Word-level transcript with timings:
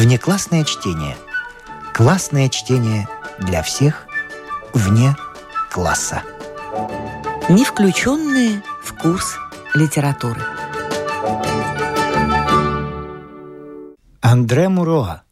Внеклассное 0.00 0.64
чтение. 0.64 1.14
Классное 1.92 2.48
чтение 2.48 3.06
для 3.38 3.62
всех 3.62 4.06
вне 4.72 5.14
класса. 5.70 6.22
Не 7.50 7.66
включенные 7.66 8.62
в 8.82 8.94
курс 8.94 9.36
литературы. 9.74 10.40
Андре 14.22 14.70
Муроа. 14.70 15.22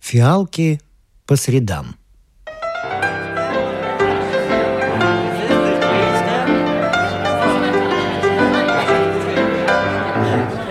Фиалки 0.00 0.80
по 1.26 1.36
средам. 1.36 1.94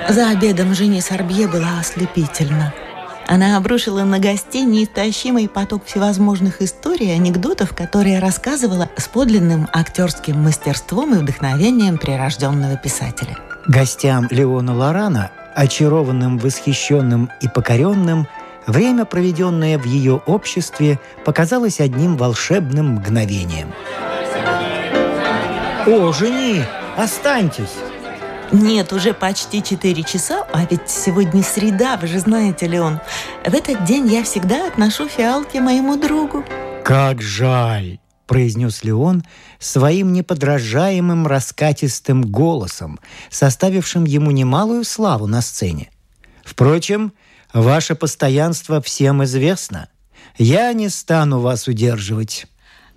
За 0.09 0.31
обедом 0.31 0.73
Жене 0.73 1.03
Сорбье 1.03 1.47
была 1.47 1.79
ослепительна. 1.79 2.73
Она 3.27 3.57
обрушила 3.57 4.03
на 4.03 4.19
гостей 4.19 4.63
неистощимый 4.63 5.47
поток 5.47 5.85
всевозможных 5.85 6.61
историй 6.61 7.07
и 7.07 7.11
анекдотов, 7.11 7.73
которые 7.75 8.19
рассказывала 8.19 8.89
с 8.97 9.07
подлинным 9.07 9.67
актерским 9.71 10.41
мастерством 10.41 11.13
и 11.15 11.17
вдохновением 11.17 11.97
прирожденного 11.97 12.77
писателя. 12.77 13.37
Гостям 13.67 14.27
Леона 14.29 14.75
Лорана, 14.75 15.31
очарованным, 15.55 16.37
восхищенным 16.37 17.29
и 17.41 17.47
покоренным, 17.47 18.27
время, 18.67 19.05
проведенное 19.05 19.77
в 19.77 19.85
ее 19.85 20.21
обществе, 20.25 20.99
показалось 21.23 21.79
одним 21.79 22.17
волшебным 22.17 22.95
мгновением. 22.95 23.71
«О, 25.85 26.11
жени, 26.11 26.61
останьтесь!» 26.97 27.92
Нет, 28.53 28.93
уже 28.93 29.15
почти 29.15 29.63
4 29.63 30.03
часа, 30.03 30.45
а 30.53 30.63
ведь 30.69 30.87
сегодня 30.87 31.41
среда, 31.41 31.97
вы 31.97 32.05
же 32.05 32.19
знаете, 32.19 32.67
Леон. 32.67 32.99
В 33.43 33.51
этот 33.51 33.83
день 33.83 34.07
я 34.13 34.23
всегда 34.23 34.67
отношу 34.67 35.07
фиалки 35.07 35.57
моему 35.57 35.97
другу. 35.97 36.45
«Как 36.85 37.19
жаль!»– 37.19 37.97
произнес 38.27 38.83
Леон 38.83 39.23
своим 39.57 40.13
неподражаемым 40.13 41.25
раскатистым 41.25 42.21
голосом, 42.21 42.99
составившим 43.31 44.05
ему 44.05 44.29
немалую 44.29 44.83
славу 44.83 45.25
на 45.25 45.41
сцене. 45.41 45.89
«Впрочем, 46.45 47.11
ваше 47.55 47.95
постоянство 47.95 48.83
всем 48.83 49.23
известно. 49.23 49.89
Я 50.37 50.71
не 50.73 50.89
стану 50.89 51.39
вас 51.39 51.67
удерживать». 51.67 52.45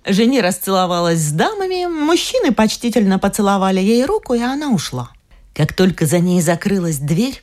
Жени 0.05 0.39
расцеловалась 0.39 1.19
с 1.19 1.31
дамами, 1.31 1.87
мужчины 1.87 2.53
почтительно 2.53 3.17
поцеловали 3.17 3.79
ей 3.79 4.05
руку, 4.05 4.35
и 4.35 4.41
она 4.41 4.69
ушла. 4.69 5.09
Как 5.57 5.73
только 5.73 6.05
за 6.05 6.19
ней 6.19 6.39
закрылась 6.39 6.99
дверь, 6.99 7.41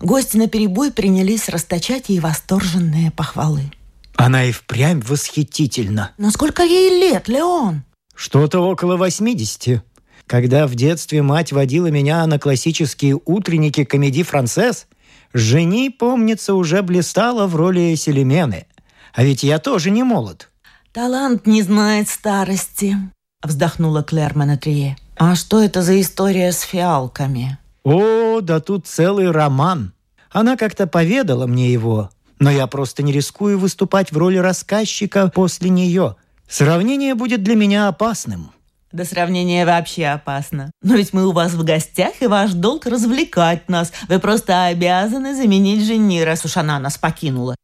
гости 0.00 0.36
на 0.36 0.48
перебой 0.48 0.90
принялись 0.90 1.48
расточать 1.48 2.08
ей 2.08 2.18
восторженные 2.18 3.12
похвалы. 3.12 3.70
Она 4.16 4.46
и 4.46 4.50
впрямь 4.50 5.00
восхитительна. 5.00 6.10
Но 6.18 6.32
сколько 6.32 6.64
ей 6.64 6.90
лет, 6.98 7.28
Леон? 7.28 7.84
Что-то 8.16 8.58
около 8.58 8.96
80. 8.96 9.80
Когда 10.26 10.66
в 10.66 10.74
детстве 10.74 11.22
мать 11.22 11.52
водила 11.52 11.86
меня 11.86 12.26
на 12.26 12.40
классические 12.40 13.20
утренники 13.24 13.84
комедий 13.84 14.24
«Францесс», 14.24 14.88
жени, 15.32 15.88
помнится, 15.88 16.54
уже 16.54 16.82
блистала 16.82 17.46
в 17.46 17.54
роли 17.54 17.94
Селемены. 17.94 18.66
А 19.14 19.22
ведь 19.22 19.44
я 19.44 19.60
тоже 19.60 19.92
не 19.92 20.02
молод. 20.02 20.50
«Талант 20.90 21.46
не 21.46 21.62
знает 21.62 22.08
старости»,— 22.08 22.96
вздохнула 23.42 24.02
Клэр 24.02 24.36
Монетрие. 24.36 24.96
А 25.24 25.36
что 25.36 25.62
это 25.62 25.82
за 25.82 26.00
история 26.00 26.50
с 26.50 26.62
фиалками? 26.62 27.56
О, 27.84 28.40
да 28.40 28.58
тут 28.58 28.88
целый 28.88 29.30
роман. 29.30 29.92
Она 30.32 30.56
как-то 30.56 30.88
поведала 30.88 31.46
мне 31.46 31.72
его, 31.72 32.10
но 32.40 32.50
я 32.50 32.66
просто 32.66 33.04
не 33.04 33.12
рискую 33.12 33.56
выступать 33.56 34.10
в 34.10 34.16
роли 34.16 34.38
рассказчика 34.38 35.30
после 35.32 35.70
нее. 35.70 36.16
Сравнение 36.48 37.14
будет 37.14 37.44
для 37.44 37.54
меня 37.54 37.86
опасным. 37.86 38.50
Да 38.90 39.04
сравнение 39.04 39.64
вообще 39.64 40.06
опасно. 40.06 40.72
Но 40.82 40.96
ведь 40.96 41.12
мы 41.12 41.24
у 41.28 41.30
вас 41.30 41.52
в 41.52 41.62
гостях, 41.62 42.14
и 42.20 42.26
ваш 42.26 42.50
долг 42.54 42.86
развлекать 42.86 43.68
нас. 43.68 43.92
Вы 44.08 44.18
просто 44.18 44.64
обязаны 44.64 45.36
заменить 45.36 45.86
жени, 45.86 46.24
раз 46.24 46.44
уж 46.44 46.56
она 46.56 46.80
нас 46.80 46.98
покинула. 46.98 47.54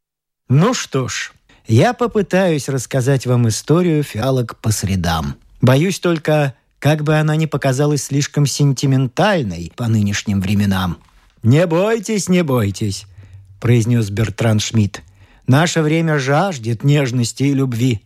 Ну 0.48 0.74
что 0.74 1.08
ж, 1.08 1.32
я 1.66 1.92
попытаюсь 1.92 2.68
рассказать 2.68 3.26
вам 3.26 3.48
историю 3.48 4.04
фиалок 4.04 4.56
по 4.58 4.70
средам. 4.70 5.34
Боюсь 5.60 5.98
только, 5.98 6.54
как 6.78 7.02
бы 7.02 7.16
она 7.16 7.36
ни 7.36 7.46
показалась 7.46 8.04
слишком 8.04 8.46
сентиментальной 8.46 9.72
по 9.76 9.88
нынешним 9.88 10.40
временам. 10.40 10.98
«Не 11.42 11.66
бойтесь, 11.66 12.28
не 12.28 12.42
бойтесь»,– 12.42 13.06
произнес 13.60 14.10
Бертран 14.10 14.60
Шмидт. 14.60 15.02
«Наше 15.46 15.82
время 15.82 16.18
жаждет 16.18 16.84
нежности 16.84 17.44
и 17.44 17.54
любви. 17.54 18.02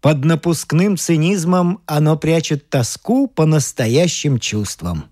Под 0.00 0.24
напускным 0.24 0.96
цинизмом 0.96 1.80
оно 1.86 2.16
прячет 2.16 2.68
тоску 2.68 3.26
по 3.26 3.46
настоящим 3.46 4.38
чувствам». 4.38 5.06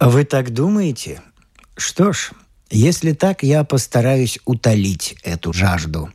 «Вы 0.00 0.24
так 0.24 0.50
думаете? 0.50 1.20
Что 1.76 2.12
ж, 2.12 2.32
если 2.70 3.12
так, 3.12 3.42
я 3.42 3.64
постараюсь 3.64 4.38
утолить 4.44 5.16
эту 5.22 5.52
жажду». 5.52 6.10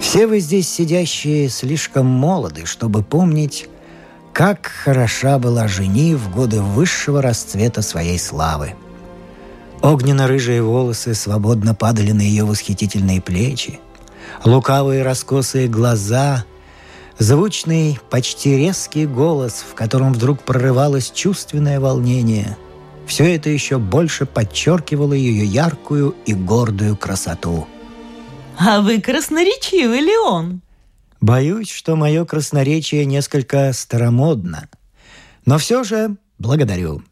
Все 0.00 0.26
вы 0.26 0.40
здесь 0.40 0.68
сидящие 0.68 1.48
слишком 1.48 2.06
молоды, 2.06 2.66
чтобы 2.66 3.02
помнить, 3.02 3.68
как 4.32 4.66
хороша 4.66 5.38
была 5.38 5.66
жени 5.66 6.14
в 6.14 6.30
годы 6.30 6.60
высшего 6.60 7.22
расцвета 7.22 7.82
своей 7.82 8.18
славы. 8.18 8.74
Огненно-рыжие 9.82 10.62
волосы 10.62 11.14
свободно 11.14 11.74
падали 11.74 12.12
на 12.12 12.20
ее 12.20 12.44
восхитительные 12.44 13.20
плечи, 13.20 13.80
лукавые 14.44 15.02
раскосые 15.02 15.68
глаза, 15.68 16.44
звучный, 17.18 17.98
почти 18.10 18.56
резкий 18.56 19.06
голос, 19.06 19.64
в 19.68 19.74
котором 19.74 20.12
вдруг 20.12 20.42
прорывалось 20.42 21.10
чувственное 21.10 21.80
волнение. 21.80 22.56
Все 23.06 23.34
это 23.34 23.50
еще 23.50 23.78
больше 23.78 24.26
подчеркивало 24.26 25.12
ее 25.12 25.44
яркую 25.44 26.14
и 26.26 26.34
гордую 26.34 26.96
красоту– 26.96 27.66
а 28.58 28.80
вы 28.80 29.00
красноречивый, 29.00 30.00
Леон. 30.00 30.62
Боюсь, 31.20 31.70
что 31.70 31.96
мое 31.96 32.24
красноречие 32.24 33.04
несколько 33.04 33.72
старомодно. 33.72 34.68
Но 35.44 35.58
все 35.58 35.84
же 35.84 36.16
благодарю. 36.38 37.02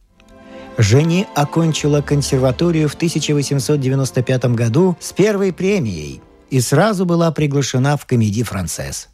Жени 0.76 1.26
окончила 1.34 2.00
консерваторию 2.00 2.88
в 2.88 2.94
1895 2.94 4.44
году 4.46 4.96
с 5.00 5.12
первой 5.12 5.52
премией 5.52 6.20
и 6.50 6.60
сразу 6.60 7.06
была 7.06 7.30
приглашена 7.30 7.96
в 7.96 8.06
комедий 8.06 8.42
«Францесс». 8.42 9.08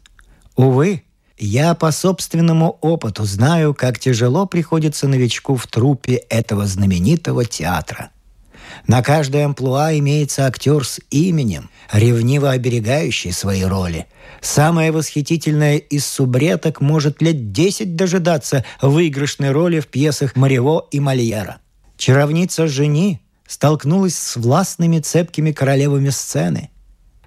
Увы, 0.55 1.03
я 1.37 1.75
по 1.75 1.91
собственному 1.91 2.77
опыту 2.81 3.25
знаю, 3.25 3.73
как 3.73 3.99
тяжело 3.99 4.45
приходится 4.45 5.07
новичку 5.07 5.55
в 5.55 5.67
труппе 5.67 6.15
этого 6.15 6.65
знаменитого 6.65 7.45
театра– 7.45 8.09
на 8.87 9.01
каждой 9.01 9.45
амплуа 9.45 9.97
имеется 9.97 10.45
актер 10.45 10.85
с 10.85 10.99
именем, 11.09 11.69
ревниво 11.91 12.51
оберегающий 12.51 13.31
свои 13.31 13.63
роли. 13.63 14.07
Самая 14.41 14.91
восхитительная 14.91 15.77
из 15.77 16.05
субреток 16.05 16.81
может 16.81 17.21
лет 17.21 17.51
десять 17.51 17.95
дожидаться 17.95 18.65
выигрышной 18.81 19.51
роли 19.51 19.79
в 19.79 19.87
пьесах 19.87 20.35
Марево 20.35 20.87
и 20.91 20.99
Мольера. 20.99 21.57
Чаровница 21.97 22.67
жени 22.67 23.21
столкнулась 23.47 24.17
с 24.17 24.35
властными 24.37 24.99
цепкими 24.99 25.51
королевами 25.51 26.09
сцены. 26.09 26.69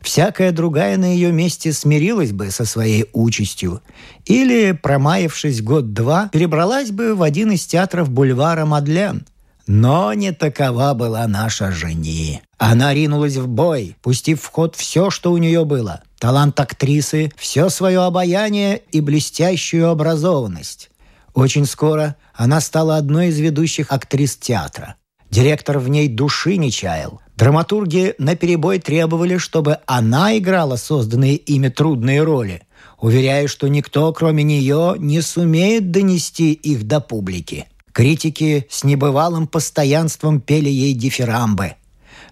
Всякая 0.01 0.53
другая 0.53 0.99
на 0.99 1.07
ее 1.07 1.33
месте 1.33 1.73
смирилась 1.73 2.33
бы 2.33 2.51
со 2.51 2.67
своей 2.67 3.07
участью 3.15 3.81
или, 4.27 4.73
промаявшись 4.73 5.63
год-два, 5.63 6.29
перебралась 6.31 6.91
бы 6.91 7.15
в 7.15 7.23
один 7.23 7.53
из 7.53 7.65
театров 7.65 8.11
бульвара 8.11 8.67
Мадлен– 8.67 9.27
но 9.67 10.13
не 10.15 10.33
такова 10.33 10.95
была 10.95 11.27
наша 11.27 11.71
жени. 11.71 12.43
Она 12.59 12.95
ринулась 12.95 13.37
в 13.37 13.49
бой, 13.49 13.97
пустив 14.03 14.43
в 14.43 14.51
ход 14.51 14.77
все, 14.77 15.11
что 15.11 15.33
у 15.33 15.39
нее 15.39 15.65
было. 15.65 16.03
Талант 16.19 16.59
актрисы, 16.61 17.31
все 17.37 17.69
свое 17.69 18.01
обаяние 18.03 18.83
и 18.93 19.01
блестящую 19.01 19.89
образованность. 19.89 20.91
Очень 21.35 21.67
скоро 21.67 22.17
она 22.33 22.61
стала 22.61 22.97
одной 22.97 23.29
из 23.29 23.39
ведущих 23.39 23.93
актрис 23.93 24.37
театра. 24.37 24.97
Директор 25.31 25.79
в 25.79 25.89
ней 25.89 26.09
души 26.09 26.57
не 26.57 26.71
чаял. 26.71 27.21
Драматурги 27.37 28.15
наперебой 28.19 28.79
требовали, 28.79 29.39
чтобы 29.39 29.79
она 29.87 30.39
играла 30.39 30.77
созданные 30.77 31.35
ими 31.35 31.69
трудные 31.69 32.23
роли, 32.23 32.63
уверяя, 33.01 33.49
что 33.49 33.67
никто, 33.67 34.13
кроме 34.13 34.45
нее, 34.45 34.95
не 34.99 35.21
сумеет 35.21 35.91
донести 35.91 36.53
их 36.53 36.87
до 36.87 37.01
публики. 37.01 37.67
Критики 37.95 38.67
с 38.69 38.83
небывалым 38.83 39.47
постоянством 39.47 40.41
пели 40.41 40.69
ей 40.69 40.95
дифирамбы. 40.95 41.77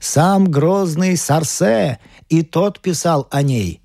Сам 0.00 0.50
грозный 0.50 1.17
Сарсе 1.17 2.00
и 2.29 2.43
тот 2.43 2.81
писал 2.81 3.29
о 3.31 3.43
ней. 3.43 3.81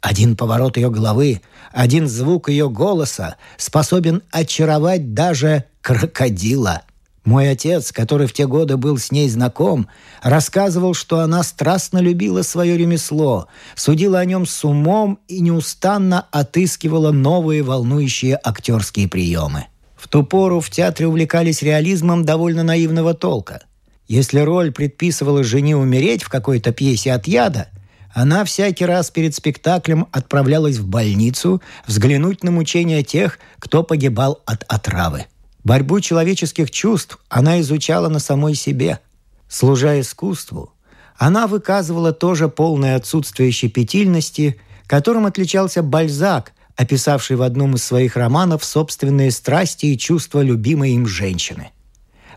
Один 0.00 0.36
поворот 0.36 0.76
ее 0.76 0.88
головы, 0.88 1.42
один 1.72 2.06
звук 2.06 2.48
ее 2.48 2.70
голоса 2.70 3.38
способен 3.56 4.22
очаровать 4.30 5.14
даже 5.14 5.64
крокодила. 5.80 6.82
Мой 7.24 7.50
отец, 7.50 7.90
который 7.90 8.28
в 8.28 8.32
те 8.32 8.46
годы 8.46 8.76
был 8.76 8.96
с 8.96 9.10
ней 9.10 9.28
знаком, 9.28 9.88
рассказывал, 10.22 10.94
что 10.94 11.18
она 11.18 11.42
страстно 11.42 11.98
любила 11.98 12.42
свое 12.42 12.78
ремесло, 12.78 13.48
судила 13.74 14.20
о 14.20 14.24
нем 14.24 14.46
с 14.46 14.64
умом 14.64 15.18
и 15.26 15.40
неустанно 15.40 16.24
отыскивала 16.30 17.10
новые 17.10 17.64
волнующие 17.64 18.38
актерские 18.40 19.08
приемы. 19.08 19.66
В 20.06 20.08
ту 20.08 20.22
пору 20.22 20.60
в 20.60 20.70
театре 20.70 21.08
увлекались 21.08 21.62
реализмом 21.62 22.24
довольно 22.24 22.62
наивного 22.62 23.12
толка. 23.12 23.62
Если 24.06 24.38
роль 24.38 24.70
предписывала 24.70 25.42
жене 25.42 25.76
умереть 25.76 26.22
в 26.22 26.28
какой-то 26.28 26.70
пьесе 26.70 27.12
от 27.12 27.26
яда, 27.26 27.70
она 28.14 28.44
всякий 28.44 28.84
раз 28.84 29.10
перед 29.10 29.34
спектаклем 29.34 30.06
отправлялась 30.12 30.76
в 30.76 30.86
больницу 30.86 31.60
взглянуть 31.88 32.44
на 32.44 32.52
мучения 32.52 33.02
тех, 33.02 33.40
кто 33.58 33.82
погибал 33.82 34.40
от 34.46 34.62
отравы. 34.68 35.26
Борьбу 35.64 35.98
человеческих 35.98 36.70
чувств 36.70 37.18
она 37.28 37.60
изучала 37.60 38.08
на 38.08 38.20
самой 38.20 38.54
себе. 38.54 39.00
Служа 39.48 40.00
искусству, 40.00 40.72
она 41.18 41.48
выказывала 41.48 42.12
тоже 42.12 42.48
полное 42.48 42.94
отсутствие 42.94 43.50
щепетильности, 43.50 44.56
которым 44.86 45.26
отличался 45.26 45.82
Бальзак, 45.82 46.52
описавший 46.76 47.36
в 47.36 47.42
одном 47.42 47.74
из 47.74 47.84
своих 47.84 48.16
романов 48.16 48.64
собственные 48.64 49.30
страсти 49.30 49.86
и 49.86 49.98
чувства 49.98 50.40
любимой 50.42 50.92
им 50.92 51.06
женщины. 51.06 51.70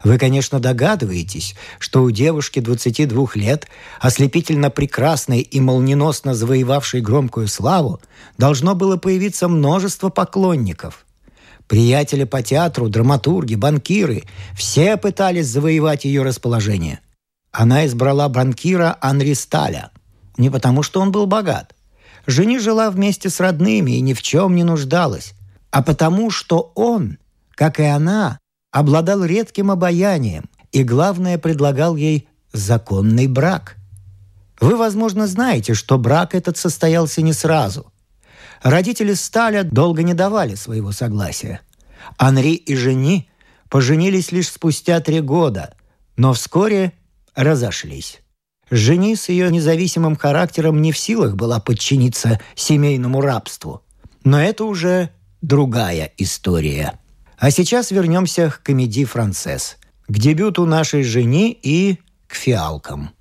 Вы, 0.03 0.17
конечно, 0.17 0.59
догадываетесь, 0.59 1.55
что 1.77 2.03
у 2.03 2.11
девушки 2.11 2.59
22 2.59 3.27
лет, 3.35 3.67
ослепительно 3.99 4.69
прекрасной 4.69 5.41
и 5.41 5.59
молниеносно 5.59 6.33
завоевавшей 6.33 7.01
громкую 7.01 7.49
славу, 7.49 7.99
должно 8.37 8.75
было 8.75 8.97
появиться 8.97 9.47
множество 9.47 10.09
поклонников– 10.09 11.05
Приятели 11.69 12.23
по 12.23 12.41
театру, 12.41 12.89
драматурги, 12.89 13.53
банкиры– 13.53 14.23
все 14.57 14.97
пытались 14.97 15.45
завоевать 15.45 16.03
ее 16.03 16.23
расположение. 16.23 16.99
Она 17.51 17.85
избрала 17.85 18.27
банкира 18.27 18.97
Анри 19.01 19.33
Сталя. 19.33 19.91
Не 20.37 20.49
потому, 20.49 20.81
что 20.81 20.99
он 20.99 21.11
был 21.11 21.27
богат. 21.27 21.75
Жени 22.29 22.59
жила 22.59 22.91
вместе 22.91 23.29
с 23.29 23.39
родными 23.39 23.91
и 23.91 24.01
ни 24.01 24.13
в 24.13 24.21
чем 24.21 24.55
не 24.55 24.63
нуждалась, 24.63 25.33
а 25.71 25.81
потому, 25.81 26.29
что 26.29 26.71
он, 26.75 27.17
как 27.51 27.79
и 27.79 27.83
она, 27.83 28.39
обладал 28.71 29.23
редким 29.23 29.71
обаянием 29.71 30.49
и, 30.71 30.83
главное, 30.83 31.37
предлагал 31.37 31.95
ей 31.95 32.27
законный 32.53 33.27
брак. 33.27 33.77
Вы, 34.61 34.75
возможно, 34.75 35.27
знаете, 35.27 35.73
что 35.73 35.97
брак 35.97 36.35
этот 36.35 36.57
состоялся 36.57 37.21
не 37.21 37.33
сразу– 37.33 37.91
Родители 38.61 39.13
Сталя 39.13 39.63
долго 39.63 40.03
не 40.03 40.13
давали 40.13 40.55
своего 40.55 40.91
согласия. 40.91 41.61
Анри 42.17 42.55
и 42.55 42.75
Жени 42.75 43.29
поженились 43.69 44.31
лишь 44.31 44.49
спустя 44.49 44.99
три 44.99 45.21
года, 45.21 45.73
но 46.17 46.33
вскоре 46.33 46.93
разошлись. 47.35 48.19
Жени 48.69 49.15
с 49.15 49.29
ее 49.29 49.51
независимым 49.51 50.15
характером 50.15 50.81
не 50.81 50.91
в 50.91 50.97
силах 50.97 51.35
была 51.35 51.59
подчиниться 51.59 52.39
семейному 52.55 53.21
рабству. 53.21 53.81
Но 54.23 54.41
это 54.41 54.65
уже 54.65 55.09
другая 55.41 56.11
история. 56.17 56.99
А 57.37 57.51
сейчас 57.51 57.91
вернемся 57.91 58.51
к 58.51 58.63
комедии 58.63 59.05
«Францесс», 59.05 59.77
к 60.07 60.17
дебюту 60.17 60.65
нашей 60.65 61.03
жени 61.03 61.57
и 61.61 61.99
к 62.27 62.35
фиалкам– 62.35 63.11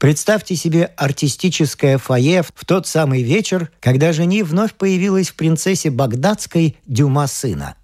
Представьте 0.00 0.56
себе 0.56 0.86
артистическое 0.96 1.98
фойе 1.98 2.42
в 2.42 2.64
тот 2.64 2.86
самый 2.86 3.22
вечер, 3.22 3.70
когда 3.80 4.14
жени 4.14 4.42
вновь 4.42 4.72
появилась 4.72 5.28
в 5.28 5.34
«Принцессе 5.34 5.90
Багдадской» 5.90 6.78
Дюма 6.86 7.26
сына. 7.26 7.74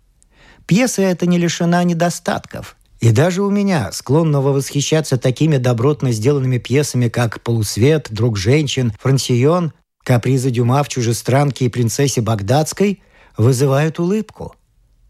Пьеса 0.64 1.02
эта 1.02 1.26
не 1.26 1.36
лишена 1.36 1.84
недостатков. 1.84 2.78
И 3.00 3.10
даже 3.10 3.42
у 3.42 3.50
меня, 3.50 3.92
склонного 3.92 4.52
восхищаться 4.52 5.18
такими 5.18 5.58
добротно 5.58 6.12
сделанными 6.12 6.58
пьесами, 6.58 7.08
как 7.08 7.42
«Полусвет», 7.42 8.08
«Друг 8.10 8.36
женщин», 8.36 8.92
«Франсион», 9.00 9.72
«Каприза 10.02 10.50
Дюма 10.50 10.82
в 10.82 10.88
чужестранке» 10.88 11.66
и 11.66 11.68
«Принцессе 11.68 12.20
Багдадской» 12.20 13.02
вызывают 13.36 13.98
улыбку. 13.98 14.54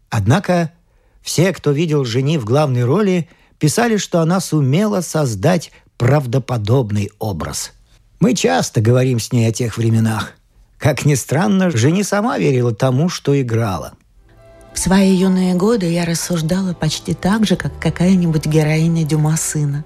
Однако 0.09 0.71
все, 1.21 1.53
кто 1.53 1.71
видел 1.71 2.03
жени 2.03 2.37
в 2.37 2.45
главной 2.45 2.83
роли, 2.83 3.29
писали, 3.59 3.97
что 3.97 4.21
она 4.21 4.39
сумела 4.39 5.01
создать 5.01 5.71
правдоподобный 5.97 7.11
образ. 7.19 7.73
Мы 8.19 8.33
часто 8.33 8.81
говорим 8.81 9.19
с 9.19 9.31
ней 9.31 9.47
о 9.47 9.51
тех 9.51 9.77
временах. 9.77 10.33
Как 10.77 11.05
ни 11.05 11.15
странно, 11.15 11.71
жени 11.71 12.03
сама 12.03 12.37
верила 12.37 12.73
тому, 12.73 13.09
что 13.09 13.39
играла. 13.39 13.93
В 14.77 14.79
свои 14.79 15.11
юные 15.11 15.55
годы 15.55 15.91
я 15.91 16.05
рассуждала 16.05 16.75
почти 16.75 17.15
так 17.15 17.47
же, 17.47 17.55
как 17.55 17.71
какая-нибудь 17.79 18.45
героиня 18.45 19.03
Дюма 19.05 19.35
сына. 19.35 19.83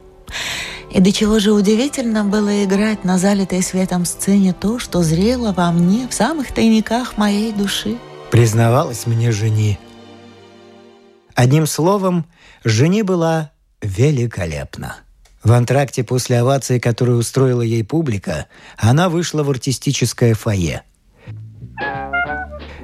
И 0.91 0.99
до 0.99 1.13
чего 1.13 1.39
же 1.39 1.53
удивительно 1.53 2.25
было 2.25 2.65
играть 2.65 3.05
на 3.05 3.17
залитой 3.17 3.63
светом 3.63 4.03
сцене 4.03 4.51
то, 4.51 4.79
что 4.79 5.01
зрело 5.01 5.53
во 5.53 5.71
мне 5.71 6.09
в 6.09 6.13
самых 6.13 6.53
тайниках 6.53 7.15
моей 7.15 7.53
души. 7.53 7.99
Признавалась 8.31 9.07
мне 9.07 9.31
жени. 9.31 9.79
Одним 11.35 11.67
словом, 11.67 12.25
жени 12.65 13.01
была 13.01 13.51
великолепна. 13.81 14.97
В 15.41 15.53
антракте 15.53 16.03
после 16.03 16.39
овации, 16.41 16.79
которую 16.79 17.17
устроила 17.17 17.61
ей 17.61 17.85
публика, 17.85 18.47
она 18.75 19.07
вышла 19.07 19.43
в 19.43 19.49
артистическое 19.49 20.33
фойе. 20.33 20.83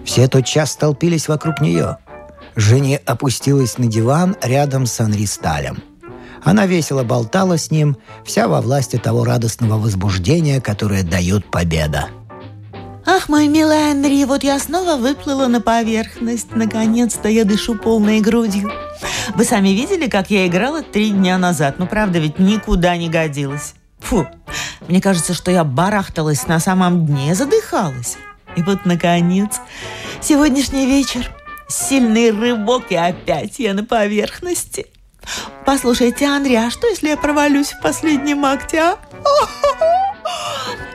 Все 0.08 0.30
тотчас 0.30 0.72
столпились 0.72 1.28
вокруг 1.28 1.60
нее. 1.60 1.98
Женя 2.56 3.02
опустилась 3.06 3.78
на 3.78 3.88
диван 3.88 4.38
рядом 4.42 4.86
с 4.86 5.00
Анри 5.02 5.26
Сталем. 5.26 5.84
Она 6.44 6.66
весело 6.66 7.04
болтала 7.04 7.58
с 7.58 7.72
ним, 7.72 7.98
вся 8.24 8.48
во 8.48 8.62
власти 8.62 8.96
того 8.96 9.26
радостного 9.26 9.78
возбуждения, 9.78 10.62
которое 10.62 11.04
дает 11.04 11.52
победа. 11.52 12.08
Ах, 13.06 13.28
мой 13.28 13.50
милый 13.50 13.92
Анри, 13.92 14.24
вот 14.24 14.44
я 14.44 14.58
снова 14.60 14.96
выплыла 14.96 15.48
на 15.48 15.60
поверхность. 15.60 16.56
Наконец-то 16.56 17.28
я 17.28 17.44
дышу 17.44 17.76
полной 17.76 18.22
грудью. 18.22 18.72
Вы 19.36 19.44
сами 19.44 19.70
видели, 19.70 20.08
как 20.08 20.32
я 20.32 20.48
играла 20.48 20.84
три 20.84 21.12
дня 21.12 21.38
назад? 21.38 21.80
Ну, 21.80 21.86
правда, 21.86 22.20
ведь 22.20 22.40
никуда 22.40 22.96
не 22.96 23.10
годилась. 23.10 23.76
Фу, 24.00 24.26
мне 24.88 25.02
кажется, 25.02 25.34
что 25.34 25.52
я 25.52 25.66
барахталась 25.66 26.48
на 26.48 26.60
самом 26.62 27.06
дне, 27.06 27.36
задыхалась. 27.36 28.16
И 28.58 28.64
вот, 28.64 28.86
наконец, 28.86 29.62
сегодняшний 30.20 30.88
вечер. 30.88 31.32
Сильный 31.70 32.32
рывок, 32.32 32.92
и 32.92 32.96
опять 32.96 33.60
я 33.60 33.74
на 33.74 33.84
поверхности. 33.84 34.88
Послушайте, 35.66 36.26
Анри, 36.26 36.56
а 36.56 36.72
что, 36.72 36.88
если 36.88 37.10
я 37.10 37.18
провалюсь 37.18 37.74
в 37.74 37.82
последнем 37.82 38.46
акте, 38.46 38.80
а? 38.80 38.98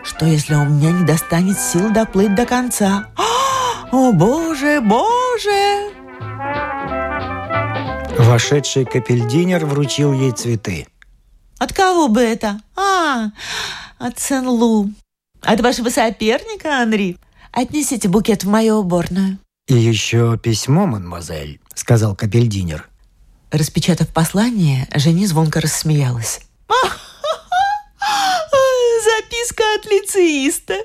Что, 0.02 0.26
если 0.26 0.54
у 0.54 0.64
меня 0.64 0.90
не 0.90 1.04
достанет 1.04 1.59
сил 1.59 1.90
доплыть 1.90 2.35
до 2.35 2.47
конца? 2.47 3.07
О, 3.92 4.12
боже, 4.12 4.81
боже! 4.81 5.90
Вошедший 8.19 8.87
капельдинер 8.87 9.66
вручил 9.66 10.12
ей 10.12 10.33
цветы. 10.33 10.88
От 11.59 11.73
кого 11.73 12.09
бы 12.09 12.23
это? 12.23 12.61
А, 12.75 13.26
от 13.99 14.19
Сен-Лу. 14.19 14.90
От 15.42 15.61
вашего 15.61 15.90
соперника, 15.90 16.81
Анри. 16.81 17.19
Отнесите 17.52 18.09
букет 18.09 18.44
в 18.44 18.49
мою 18.49 18.76
уборную. 18.76 19.38
«И 19.68 19.75
еще 19.75 20.38
письмо, 20.38 20.87
мадемуазель»,— 20.87 21.61
сказал 21.75 22.16
капельдинер. 22.16 22.88
Распечатав 23.50 24.09
послание, 24.09 24.88
Жени 24.94 25.26
звонко 25.26 25.61
рассмеялась. 25.61 26.40
Записка 29.04 29.62
от 29.78 29.85
лицеиста. 29.85 30.78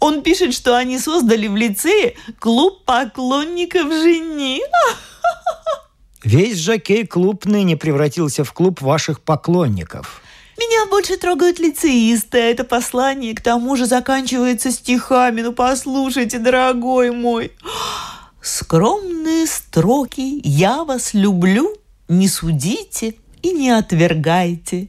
Он 0.00 0.22
пишет, 0.22 0.52
что 0.54 0.76
они 0.76 0.98
создали 0.98 1.46
в 1.46 1.56
лицее 1.56 2.16
клуб 2.40 2.84
поклонников 2.84 3.86
Жени. 3.92 4.60
Весь 6.24 6.58
жокей-клуб 6.58 7.44
ныне 7.44 7.76
превратился 7.76 8.42
в 8.42 8.52
клуб 8.52 8.80
ваших 8.80 9.20
поклонников. 9.20 10.23
Меня 10.58 10.86
больше 10.88 11.16
трогают 11.16 11.58
лицеисты, 11.58 12.38
а 12.38 12.44
это 12.44 12.64
послание 12.64 13.34
к 13.34 13.40
тому 13.40 13.76
же 13.76 13.86
заканчивается 13.86 14.70
стихами. 14.70 15.42
Ну, 15.42 15.52
послушайте, 15.52 16.38
дорогой 16.38 17.10
мой. 17.10 17.52
Скромные 18.40 19.46
строки 19.46 20.40
«Я 20.44 20.84
вас 20.84 21.14
люблю» 21.14 21.74
не 22.08 22.28
судите 22.28 23.14
и 23.42 23.52
не 23.52 23.70
отвергайте. 23.70 24.88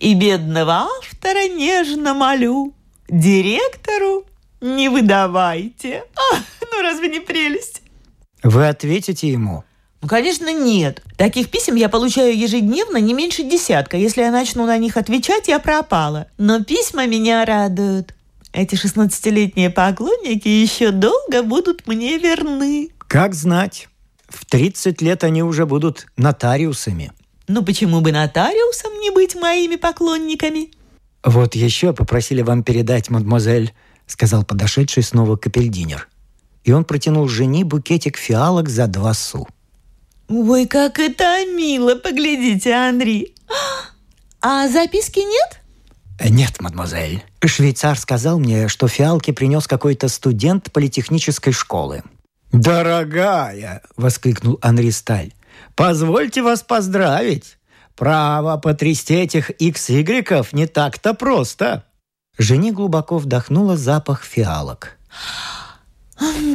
И 0.00 0.14
бедного 0.14 0.88
автора 0.98 1.48
нежно 1.48 2.12
молю, 2.12 2.74
директору 3.08 4.26
не 4.60 4.88
выдавайте. 4.88 6.04
А, 6.16 6.36
ну 6.60 6.82
разве 6.82 7.08
не 7.08 7.20
прелесть? 7.20 7.82
Вы 8.42 8.68
ответите 8.68 9.28
ему– 9.28 9.64
ну, 10.06 10.08
конечно, 10.08 10.52
нет. 10.52 11.02
Таких 11.16 11.50
писем 11.50 11.74
я 11.74 11.88
получаю 11.88 12.38
ежедневно 12.38 12.98
не 12.98 13.12
меньше 13.12 13.42
десятка. 13.42 13.96
Если 13.96 14.20
я 14.20 14.30
начну 14.30 14.64
на 14.64 14.78
них 14.78 14.96
отвечать, 14.96 15.48
я 15.48 15.58
пропала. 15.58 16.28
Но 16.38 16.62
письма 16.62 17.08
меня 17.08 17.44
радуют. 17.44 18.14
Эти 18.52 18.76
16-летние 18.76 19.68
поклонники 19.68 20.46
еще 20.46 20.92
долго 20.92 21.42
будут 21.42 21.88
мне 21.88 22.18
верны. 22.18 22.90
Как 23.08 23.34
знать. 23.34 23.88
В 24.28 24.44
30 24.44 25.02
лет 25.02 25.24
они 25.24 25.42
уже 25.42 25.66
будут 25.66 26.06
нотариусами. 26.16 27.10
Ну 27.48 27.64
почему 27.64 28.00
бы 28.00 28.12
нотариусам 28.12 28.92
не 29.00 29.10
быть 29.10 29.34
моими 29.34 29.74
поклонниками? 29.74 30.70
«Вот 31.24 31.56
еще 31.56 31.92
попросили 31.92 32.42
вам 32.42 32.62
передать, 32.62 33.10
мадемуазель»,— 33.10 33.74
сказал 34.06 34.44
подошедший 34.44 35.02
снова 35.02 35.36
капельдинер. 35.36 36.08
И 36.62 36.70
он 36.70 36.84
протянул 36.84 37.26
жене 37.26 37.64
букетик 37.64 38.16
фиалок 38.16 38.68
за 38.68 38.86
два 38.86 39.12
су. 39.12 39.48
«Ой, 40.28 40.66
как 40.66 40.98
это 40.98 41.44
мило! 41.46 41.94
Поглядите, 41.94 42.74
Андрей! 42.74 43.34
А 44.40 44.68
записки 44.68 45.20
нет?» 45.20 45.60
«Нет, 46.30 46.60
мадемуазель. 46.60 47.22
Швейцар 47.44 47.98
сказал 47.98 48.38
мне, 48.38 48.68
что 48.68 48.88
фиалки 48.88 49.30
принес 49.30 49.66
какой-то 49.66 50.08
студент 50.08 50.72
политехнической 50.72 51.52
школы». 51.52 52.02
«Дорогая!»— 52.52 53.82
воскликнул 53.96 54.58
Анри 54.62 54.90
Сталь. 54.90 55.32
«Позвольте 55.74 56.42
вас 56.42 56.62
поздравить. 56.62 57.58
Право, 57.94 58.56
потрясти 58.56 59.14
этих 59.14 59.50
XY 59.50 60.48
не 60.52 60.66
так-то 60.66 61.14
просто». 61.14 61.84
Жени 62.38 62.72
глубоко 62.72 63.18
вдохнула 63.18 63.76
запах 63.76 64.24
фиалок. 64.24 64.96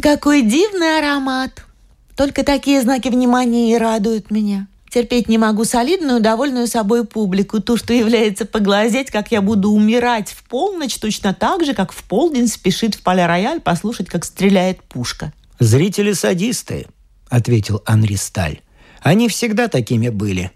«Какой 0.02 0.42
дивный 0.42 1.00
аромат! 1.00 1.66
Только 2.16 2.44
такие 2.44 2.82
знаки 2.82 3.10
внимания 3.10 3.74
и 3.74 3.78
радуют 3.78 4.32
меня. 4.32 4.68
Терпеть 4.92 5.30
не 5.30 5.38
могу 5.38 5.64
солидную, 5.64 6.20
довольную 6.20 6.68
собой 6.68 7.06
публику, 7.06 7.62
ту, 7.62 7.78
что 7.78 7.94
является 7.94 8.46
поглазеть, 8.46 9.10
как 9.10 9.32
я 9.32 9.42
буду 9.42 9.72
умирать 9.72 10.30
в 10.30 10.44
полночь, 10.44 10.98
точно 10.98 11.34
так 11.34 11.64
же, 11.64 11.74
как 11.74 11.94
в 11.94 12.04
полдень 12.04 12.50
спешит 12.50 12.96
в 12.96 13.02
поле-рояль 13.02 13.62
послушать, 13.62 14.10
как 14.10 14.26
стреляет 14.26 14.84
пушка. 14.84 15.32
«Зрители-садисты»,— 15.60 16.88
ответил 17.30 17.82
Анри 17.86 18.16
Сталь. 18.16 18.60
«Они 19.02 19.30
всегда 19.30 19.70
такими 19.70 20.10
были. 20.10 20.52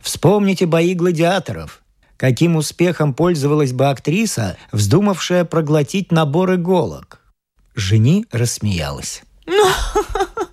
Вспомните 0.00 0.66
бои 0.66 0.94
гладиаторов. 0.94 1.82
Каким 2.16 2.54
успехом 2.54 3.12
пользовалась 3.12 3.72
бы 3.72 3.88
актриса, 3.88 4.56
вздумавшая 4.70 5.44
проглотить 5.44 6.12
набор 6.12 6.54
иголок?» 6.54 7.18
Жени 7.74 8.24
рассмеялась. 8.30 9.22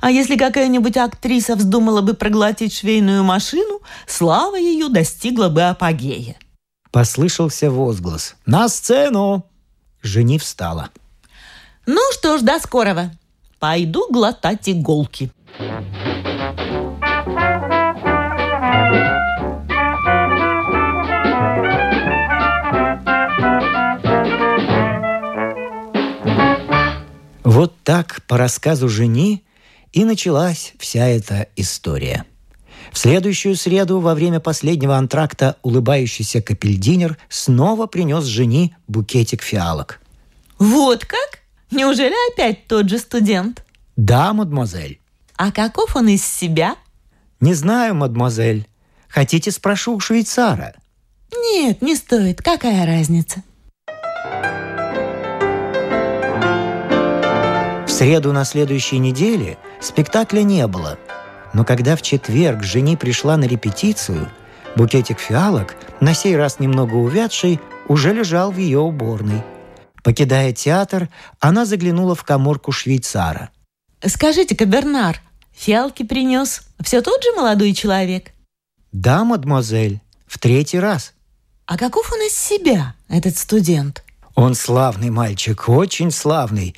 А 0.00 0.10
если 0.10 0.36
какая-нибудь 0.36 0.96
актриса 0.96 1.56
вздумала 1.56 2.00
бы 2.00 2.14
проглотить 2.14 2.74
швейную 2.74 3.22
машину, 3.22 3.80
слава 4.06 4.56
ее 4.56 4.88
достигла 4.88 5.48
бы 5.48 5.62
апогея. 5.62 6.36
Послышался 6.90 7.70
возглас. 7.70 8.36
«На 8.46 8.68
сцену!» 8.68 9.44
Жени 10.02 10.38
встала. 10.38 10.90
«Ну 11.86 12.00
что 12.12 12.38
ж, 12.38 12.42
до 12.42 12.58
скорого. 12.58 13.12
Пойду 13.58 14.10
глотать 14.10 14.68
иголки». 14.68 15.30
Вот 27.44 27.74
так, 27.82 28.22
по 28.26 28.38
рассказу 28.38 28.88
жени, 28.88 29.42
и 29.92 30.04
началась 30.04 30.72
вся 30.78 31.06
эта 31.06 31.48
история. 31.56 32.24
В 32.92 32.98
следующую 32.98 33.56
среду 33.56 34.00
во 34.00 34.14
время 34.14 34.40
последнего 34.40 34.96
антракта 34.96 35.56
улыбающийся 35.62 36.42
капельдинер 36.42 37.18
снова 37.28 37.86
принес 37.86 38.24
жени 38.24 38.74
букетик 38.88 39.42
фиалок. 39.42 40.00
«Вот 40.58 41.04
как? 41.04 41.40
Неужели 41.70 42.14
опять 42.32 42.66
тот 42.66 42.88
же 42.88 42.98
студент?» 42.98 43.64
«Да, 43.96 44.32
мадемуазель». 44.32 45.00
«А 45.36 45.52
каков 45.52 45.96
он 45.96 46.08
из 46.08 46.24
себя?» 46.24 46.76
«Не 47.40 47.54
знаю, 47.54 47.94
мадемуазель. 47.94 48.66
Хотите, 49.08 49.50
спрошу 49.50 49.94
у 49.96 50.00
швейцара?» 50.00 50.74
«Нет, 51.32 51.80
не 51.80 51.94
стоит. 51.94 52.42
Какая 52.42 52.86
разница?» 52.86 53.42
В 57.86 57.88
среду 57.88 58.32
на 58.32 58.44
следующей 58.44 58.98
неделе– 58.98 59.58
Спектакля 59.80 60.42
не 60.42 60.66
было. 60.66 60.98
Но 61.52 61.64
когда 61.64 61.96
в 61.96 62.02
четверг 62.02 62.62
жени 62.62 62.96
пришла 62.96 63.36
на 63.36 63.44
репетицию, 63.44 64.30
букетик 64.76 65.18
фиалок, 65.18 65.74
на 66.00 66.14
сей 66.14 66.36
раз 66.36 66.60
немного 66.60 66.94
увядший, 66.94 67.60
уже 67.88 68.12
лежал 68.12 68.52
в 68.52 68.58
ее 68.58 68.78
уборной. 68.78 69.42
Покидая 70.02 70.52
театр, 70.52 71.08
она 71.40 71.64
заглянула 71.64 72.14
в 72.14 72.24
коморку 72.24 72.72
швейцара. 72.72 73.50
«Скажите-ка, 74.04 74.64
Бернар, 74.64 75.20
фиалки 75.52 76.04
принес 76.04 76.62
все 76.80 77.02
тот 77.02 77.22
же 77.22 77.32
молодой 77.32 77.74
человек?» 77.74 78.30
«Да, 78.92 79.24
мадемуазель, 79.24 80.00
в 80.26 80.38
третий 80.38 80.78
раз». 80.78 81.12
«А 81.66 81.76
каков 81.76 82.10
он 82.12 82.26
из 82.26 82.34
себя, 82.34 82.94
этот 83.08 83.36
студент?» 83.36 84.04
«Он 84.34 84.54
славный 84.54 85.10
мальчик, 85.10 85.68
очень 85.68 86.10
славный. 86.10 86.74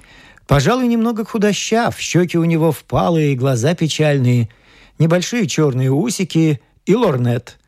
Пожалуй, 0.52 0.86
немного 0.86 1.24
худощав, 1.24 1.98
щеки 1.98 2.36
у 2.36 2.44
него 2.44 2.72
впалые, 2.72 3.34
глаза 3.36 3.74
печальные, 3.74 4.50
небольшие 4.98 5.46
черные 5.46 5.90
усики 5.90 6.60
и 6.84 6.94
лорнет. 6.94 7.58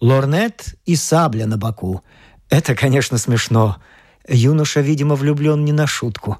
Лорнет 0.00 0.74
и 0.84 0.96
сабля 0.96 1.46
на 1.46 1.56
боку. 1.56 2.02
Это, 2.50 2.74
конечно, 2.74 3.16
смешно. 3.18 3.76
Юноша, 4.28 4.80
видимо, 4.80 5.14
влюблен 5.14 5.64
не 5.64 5.70
на 5.70 5.86
шутку. 5.86 6.38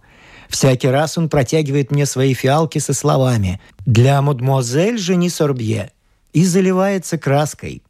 Всякий 0.48 0.88
раз 0.88 1.18
он 1.18 1.28
протягивает 1.28 1.92
мне 1.92 2.04
свои 2.04 2.34
фиалки 2.34 2.80
со 2.80 2.94
словами 2.94 3.60
«Для 3.86 4.20
мадемуазель 4.22 4.98
жени 4.98 5.30
Сорбье» 5.30 5.92
и 6.32 6.44
заливается 6.44 7.16
краской. 7.16 7.80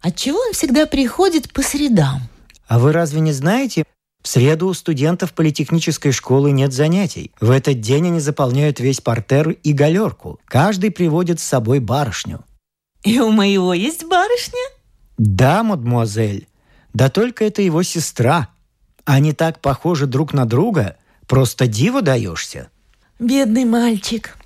Отчего 0.00 0.38
он 0.38 0.54
всегда 0.54 0.86
приходит 0.86 1.52
по 1.52 1.60
средам? 1.60 2.22
А 2.66 2.78
вы 2.78 2.92
разве 2.92 3.20
не 3.20 3.32
знаете, 3.32 3.84
в 4.24 4.28
среду 4.28 4.68
у 4.68 4.74
студентов 4.74 5.34
политехнической 5.34 6.10
школы 6.10 6.50
нет 6.50 6.72
занятий. 6.72 7.30
В 7.42 7.50
этот 7.50 7.82
день 7.82 8.06
они 8.06 8.20
заполняют 8.20 8.80
весь 8.80 9.02
портер 9.02 9.50
и 9.50 9.72
галерку. 9.74 10.40
Каждый 10.46 10.90
приводит 10.90 11.40
с 11.40 11.44
собой 11.44 11.78
барышню. 11.78 12.42
И 13.02 13.20
у 13.20 13.30
моего 13.30 13.74
есть 13.74 14.04
барышня? 14.04 14.62
Да, 15.18 15.62
мадемуазель. 15.62 16.48
Да 16.94 17.10
только 17.10 17.44
это 17.44 17.60
его 17.60 17.82
сестра. 17.82 18.48
Они 19.04 19.34
так 19.34 19.60
похожи 19.60 20.06
друг 20.06 20.32
на 20.32 20.46
друга, 20.46 20.96
просто 21.26 21.66
диву 21.66 22.00
даешься. 22.00 22.70
Бедный 23.18 23.66
мальчик. 23.66 24.38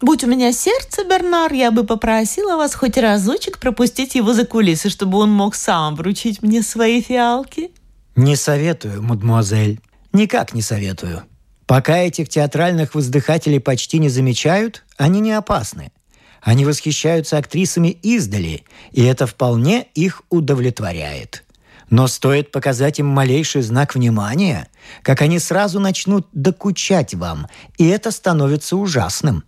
Будь 0.00 0.22
у 0.22 0.28
меня 0.28 0.52
сердце, 0.52 1.02
Бернар, 1.02 1.52
я 1.52 1.72
бы 1.72 1.82
попросила 1.82 2.56
вас 2.56 2.76
хоть 2.76 2.96
разочек 2.96 3.58
пропустить 3.58 4.14
его 4.14 4.32
за 4.32 4.46
кулисы, 4.46 4.88
чтобы 4.88 5.18
он 5.18 5.32
мог 5.32 5.56
сам 5.56 5.96
вручить 5.96 6.42
мне 6.42 6.62
свои 6.62 7.02
фиалки. 7.02 7.72
«Не 8.16 8.34
советую, 8.34 9.02
мадемуазель. 9.02 9.80
Никак 10.12 10.54
не 10.54 10.62
советую. 10.62 11.24
Пока 11.66 11.98
этих 11.98 12.30
театральных 12.30 12.94
воздыхателей 12.94 13.60
почти 13.60 13.98
не 13.98 14.08
замечают, 14.08 14.84
они 14.96 15.20
не 15.20 15.32
опасны. 15.32 15.92
Они 16.40 16.64
восхищаются 16.64 17.36
актрисами 17.36 17.88
издали, 17.88 18.64
и 18.92 19.02
это 19.02 19.26
вполне 19.26 19.88
их 19.94 20.22
удовлетворяет. 20.30 21.44
Но 21.90 22.06
стоит 22.06 22.52
показать 22.52 23.00
им 23.00 23.06
малейший 23.06 23.62
знак 23.62 23.94
внимания, 23.94 24.68
как 25.02 25.22
они 25.22 25.38
сразу 25.38 25.78
начнут 25.78 26.26
докучать 26.32 27.14
вам, 27.14 27.48
и 27.78 27.86
это 27.86 28.10
становится 28.10 28.76
ужасным. 28.76 29.44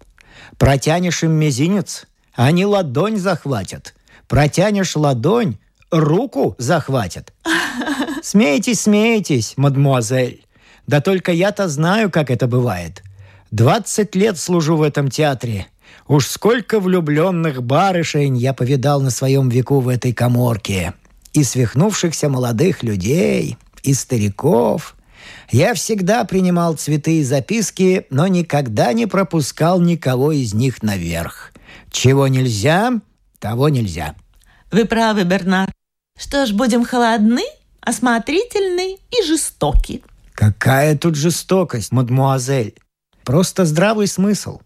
Протянешь 0.58 1.22
им 1.22 1.32
мизинец, 1.32 2.06
они 2.34 2.66
ладонь 2.66 3.16
захватят. 3.16 3.94
Протянешь 4.26 4.94
ладонь, 4.94 5.56
руку 5.90 6.54
захватят. 6.58 7.32
Смейтесь, 8.30 8.82
смейтесь, 8.82 9.54
мадмуазель. 9.56 10.44
Да 10.86 11.00
только 11.00 11.32
я-то 11.32 11.66
знаю, 11.66 12.10
как 12.10 12.30
это 12.30 12.46
бывает. 12.46 13.02
Двадцать 13.50 14.14
лет 14.14 14.36
служу 14.38 14.76
в 14.76 14.82
этом 14.82 15.08
театре. 15.08 15.68
Уж 16.06 16.26
сколько 16.26 16.78
влюбленных 16.78 17.62
барышень 17.62 18.36
я 18.36 18.52
повидал 18.52 19.00
на 19.00 19.08
своем 19.08 19.48
веку 19.48 19.80
в 19.80 19.88
этой 19.88 20.12
коморке. 20.12 20.92
И 21.32 21.42
свихнувшихся 21.42 22.28
молодых 22.28 22.82
людей, 22.82 23.56
и 23.82 23.94
стариков. 23.94 24.94
Я 25.50 25.72
всегда 25.72 26.24
принимал 26.24 26.74
цветы 26.74 27.20
и 27.20 27.24
записки, 27.24 28.04
но 28.10 28.26
никогда 28.26 28.92
не 28.92 29.06
пропускал 29.06 29.80
никого 29.80 30.32
из 30.32 30.52
них 30.52 30.82
наверх. 30.82 31.54
Чего 31.90 32.28
нельзя, 32.28 32.92
того 33.38 33.70
нельзя. 33.70 34.16
Вы 34.70 34.84
правы, 34.84 35.24
Бернар. 35.24 35.72
Что 36.18 36.44
ж, 36.44 36.52
будем 36.52 36.84
холодны, 36.84 37.44
осмотрительны 37.88 38.98
и 39.10 39.22
жестоки. 39.24 40.02
Какая 40.34 40.94
тут 40.96 41.14
жестокость, 41.14 41.90
мадмуазель? 41.90 42.74
Просто 43.24 43.64
здравый 43.64 44.06
смысл. 44.06 44.60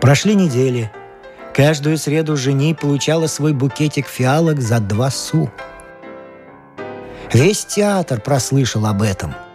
Прошли 0.00 0.36
недели. 0.36 0.92
Каждую 1.52 1.98
среду 1.98 2.36
жени 2.36 2.72
получала 2.72 3.26
свой 3.26 3.52
букетик 3.52 4.06
фиалок 4.06 4.60
за 4.60 4.78
два 4.78 5.10
су. 5.10 5.50
Весь 7.32 7.64
театр 7.64 8.20
прослышал 8.20 8.86
об 8.86 9.02
этом– 9.02 9.34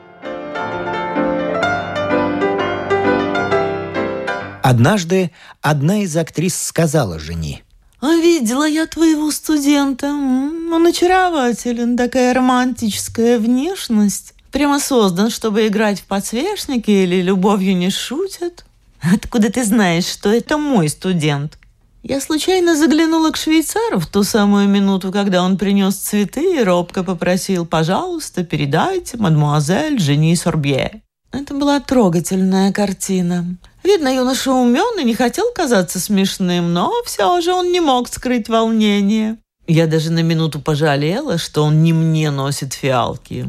Однажды 4.64 5.32
одна 5.62 6.04
из 6.04 6.16
актрис 6.16 6.56
сказала 6.56 7.20
жени. 7.20 7.64
«А 8.00 8.16
видела 8.16 8.66
я 8.66 8.88
твоего 8.88 9.30
студента. 9.30 10.08
Он 10.08 10.88
очарователен, 10.88 11.98
такая 11.98 12.34
романтическая 12.34 13.40
внешность. 13.40 14.34
Прямо 14.52 14.80
создан, 14.80 15.30
чтобы 15.32 15.68
играть 15.68 16.00
в 16.00 16.06
подсвечнике 16.06 17.04
или 17.04 17.22
любовью 17.22 17.76
не 17.76 17.90
шутят. 17.90 18.64
Откуда 19.02 19.52
ты 19.52 19.66
знаешь, 19.66 20.06
что 20.06 20.32
это 20.32 20.58
мой 20.58 20.88
студент?» 20.88 21.58
Я 22.02 22.22
случайно 22.22 22.78
заглянула 22.78 23.32
к 23.32 23.38
швейцару 23.38 24.00
в 24.00 24.08
ту 24.08 24.24
самую 24.24 24.70
минуту, 24.70 25.12
когда 25.12 25.44
он 25.44 25.58
принес 25.58 25.96
цветы 25.96 26.62
и 26.62 26.64
робко 26.64 27.04
попросил 27.04 27.66
«Пожалуйста, 27.66 28.46
передайте 28.46 29.18
мадемуазель 29.18 30.00
Жени 30.00 30.38
Сорбье». 30.38 31.02
Это 31.34 31.54
была 31.54 31.82
трогательная 31.82 32.72
картина. 32.72 33.58
Видно, 33.84 34.14
юноша 34.14 34.52
умен 34.52 35.00
и 35.00 35.04
не 35.04 35.14
хотел 35.14 35.52
казаться 35.54 36.00
смешным, 36.00 36.74
но 36.74 36.92
все 37.06 37.42
же 37.42 37.54
он 37.54 37.72
не 37.72 37.82
мог 37.82 38.08
скрыть 38.08 38.48
волнение. 38.48 39.38
Я 39.68 39.88
даже 39.88 40.12
на 40.12 40.24
минуту 40.24 40.60
пожалела, 40.60 41.38
что 41.38 41.64
он 41.64 41.84
не 41.84 41.94
мне 41.94 42.32
носит 42.32 42.74
фиалки. 42.74 43.48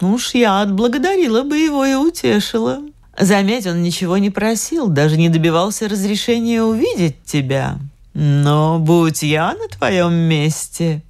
Ну 0.00 0.14
уж 0.14 0.34
я 0.34 0.62
отблагодарила 0.62 1.42
бы 1.42 1.58
его 1.58 1.84
и 1.84 1.94
утешила. 1.94 2.80
Заметь, 3.18 3.66
он 3.66 3.82
ничего 3.82 4.18
не 4.18 4.30
просил, 4.30 4.88
даже 4.88 5.16
не 5.16 5.28
добивался 5.28 5.88
разрешения 5.88 6.62
увидеть 6.62 7.22
тебя. 7.24 7.78
Но 8.14 8.78
будь 8.78 9.22
я 9.22 9.54
на 9.54 9.68
твоем 9.68 10.12
месте, 10.12 11.02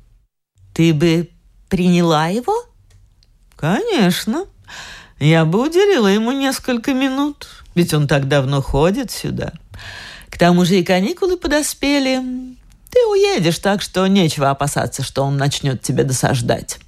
ты 0.75 0.93
бы 0.93 1.29
приняла 1.69 2.29
его? 2.29 2.55
Конечно. 3.57 4.45
Я 5.19 5.45
бы 5.45 5.63
уделила 5.63 6.09
ему 6.09 6.33
несколько 6.33 6.93
минут, 6.95 7.62
ведь 7.75 7.95
он 7.95 8.07
так 8.07 8.29
давно 8.29 8.63
ходит 8.63 9.11
сюда. 9.11 9.53
К 10.29 10.39
тому 10.39 10.65
же 10.65 10.79
и 10.79 10.85
каникулы 10.85 11.37
подоспели. 11.37 12.21
Ты 12.91 13.07
уедешь, 13.07 13.59
так 13.59 13.83
что 13.83 14.07
нечего 14.07 14.51
опасаться, 14.51 15.03
что 15.03 15.23
он 15.23 15.37
начнет 15.37 15.83
тебя 15.83 16.05
досаждать. 16.05 16.79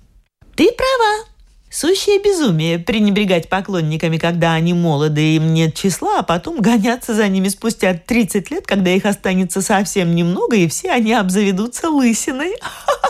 Ты 0.55 0.71
права. 0.73 1.25
Сущее 1.71 2.23
безумие 2.23 2.79
пренебрегать 2.79 3.49
поклонниками, 3.49 4.17
когда 4.17 4.53
они 4.53 4.73
молоды 4.75 5.35
им 5.35 5.53
нет 5.53 5.75
числа, 5.75 6.21
а 6.21 6.23
потом 6.23 6.61
гоняться 6.61 7.15
за 7.15 7.27
ними 7.27 7.49
спустя 7.49 7.95
30 7.95 8.51
лет, 8.53 8.65
когда 8.65 8.91
их 8.91 9.05
останется 9.05 9.61
совсем 9.61 10.15
немного, 10.15 10.55
и 10.55 10.69
все 10.69 10.93
они 10.93 11.13
обзаведутся 11.13 11.91
лысиной. 11.91 12.55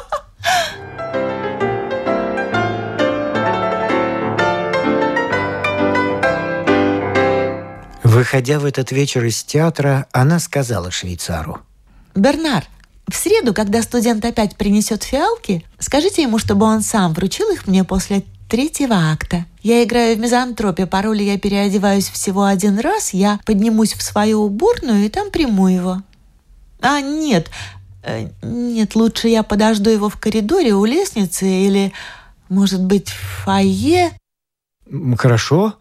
Выходя 8.14 8.60
в 8.60 8.64
этот 8.64 8.92
вечер 8.92 9.24
из 9.24 9.42
театра, 9.42 10.06
она 10.12 10.38
сказала 10.38 10.92
швейцару. 10.92 11.58
«Бернар, 12.14 12.64
в 13.08 13.16
среду, 13.16 13.52
когда 13.52 13.82
студент 13.82 14.24
опять 14.24 14.54
принесет 14.54 15.02
фиалки, 15.02 15.64
скажите 15.80 16.22
ему, 16.22 16.38
чтобы 16.38 16.64
он 16.64 16.82
сам 16.82 17.12
вручил 17.12 17.50
их 17.50 17.66
мне 17.66 17.82
после 17.82 18.22
третьего 18.48 19.10
акта. 19.10 19.46
Я 19.62 19.82
играю 19.82 20.16
в 20.16 20.20
мизантропе, 20.20 20.86
по 20.86 21.02
роли 21.02 21.24
я 21.24 21.40
переодеваюсь 21.40 22.08
всего 22.08 22.44
один 22.44 22.78
раз, 22.78 23.14
я 23.14 23.40
поднимусь 23.46 23.94
в 23.94 24.02
свою 24.02 24.42
уборную 24.42 25.06
и 25.06 25.08
там 25.08 25.32
приму 25.32 25.66
его. 25.66 26.00
А, 26.80 27.00
нет, 27.00 27.50
э, 28.04 28.28
нет, 28.42 28.94
лучше 28.94 29.26
я 29.26 29.42
подожду 29.42 29.90
его 29.90 30.08
в 30.08 30.20
коридоре 30.20 30.72
у 30.72 30.84
лестницы 30.84 31.48
или, 31.48 31.92
может 32.48 32.84
быть, 32.84 33.08
в 33.08 33.44
фойе. 33.44 34.12
Хорошо. 35.18 35.74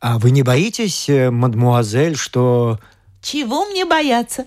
А 0.00 0.18
вы 0.18 0.30
не 0.30 0.42
боитесь, 0.42 1.08
э, 1.08 1.30
мадмуазель, 1.30 2.16
что... 2.16 2.78
Чего 3.20 3.64
мне 3.66 3.84
бояться? 3.84 4.46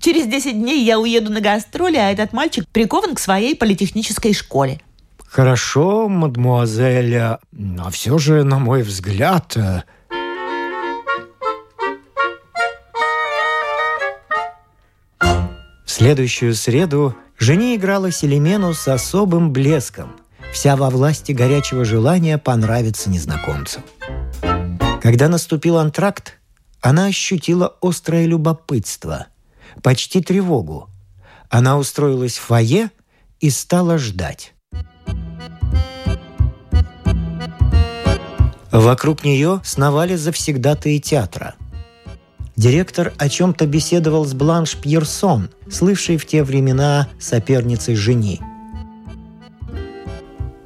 Через 0.00 0.26
10 0.26 0.60
дней 0.60 0.84
я 0.84 0.98
уеду 0.98 1.32
на 1.32 1.40
гастроли, 1.40 1.96
а 1.96 2.10
этот 2.10 2.32
мальчик 2.32 2.66
прикован 2.72 3.14
к 3.14 3.20
своей 3.20 3.54
политехнической 3.54 4.34
школе. 4.34 4.80
Хорошо, 5.28 6.08
мадмуазель, 6.08 7.16
а 7.16 7.38
все 7.90 8.18
же, 8.18 8.42
на 8.42 8.58
мой 8.58 8.82
взгляд... 8.82 9.56
Э, 9.56 9.82
в 15.84 15.90
следующую 15.94 16.54
среду 16.54 17.14
жене 17.38 17.76
играла 17.76 18.10
Селимену 18.10 18.74
с 18.74 18.88
особым 18.88 19.52
блеском, 19.52 20.16
вся 20.52 20.74
во 20.74 20.90
власти 20.90 21.30
горячего 21.32 21.84
желания 21.84 22.38
понравиться 22.38 23.08
незнакомцу. 23.08 23.80
Когда 25.02 25.28
наступил 25.28 25.78
антракт, 25.78 26.38
она 26.80 27.06
ощутила 27.06 27.76
острое 27.82 28.24
любопытство, 28.24 29.26
почти 29.82 30.22
тревогу. 30.22 30.90
Она 31.50 31.76
устроилась 31.76 32.38
в 32.38 32.42
фойе 32.42 32.88
и 33.40 33.50
стала 33.50 33.98
ждать. 33.98 34.54
Вокруг 38.70 39.24
нее 39.24 39.60
сновали 39.64 40.14
завсегдатые 40.14 41.00
театра. 41.00 41.56
Директор 42.54 43.12
о 43.18 43.28
чем-то 43.28 43.66
беседовал 43.66 44.24
с 44.24 44.34
Бланш 44.34 44.76
Пьерсон, 44.76 45.50
слывшей 45.68 46.16
в 46.16 46.26
те 46.26 46.44
времена 46.44 47.08
соперницей 47.18 47.96
жени. 47.96 48.40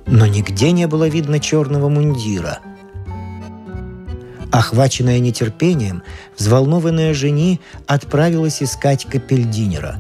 Но 0.06 0.26
нигде 0.26 0.72
не 0.72 0.86
было 0.86 1.08
видно 1.08 1.40
черного 1.40 1.88
мундира. 1.88 2.60
Охваченная 4.56 5.18
нетерпением, 5.18 6.02
взволнованная 6.38 7.12
жени 7.12 7.60
отправилась 7.86 8.62
искать 8.62 9.04
капельдинера. 9.04 9.98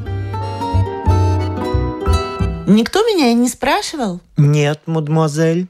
«Никто 2.66 3.02
меня 3.02 3.34
не 3.34 3.50
спрашивал?» 3.50 4.22
«Нет, 4.38 4.80
мадемуазель». 4.86 5.68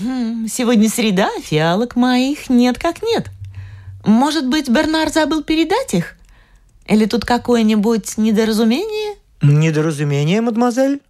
Хм, 0.00 0.48
сегодня 0.48 0.88
среда, 0.88 1.30
фиалок 1.40 1.94
моих 1.94 2.50
нет 2.50 2.80
как 2.80 3.00
нет. 3.00 3.30
Может 4.04 4.48
быть, 4.48 4.68
Бернар 4.68 5.08
забыл 5.12 5.44
передать 5.44 5.94
их? 5.94 6.16
Или 6.88 7.04
тут 7.04 7.24
какое-нибудь 7.24 8.18
недоразумение? 8.18 9.14
Недоразумение, 9.40 10.40
мадемуазель? 10.40 11.00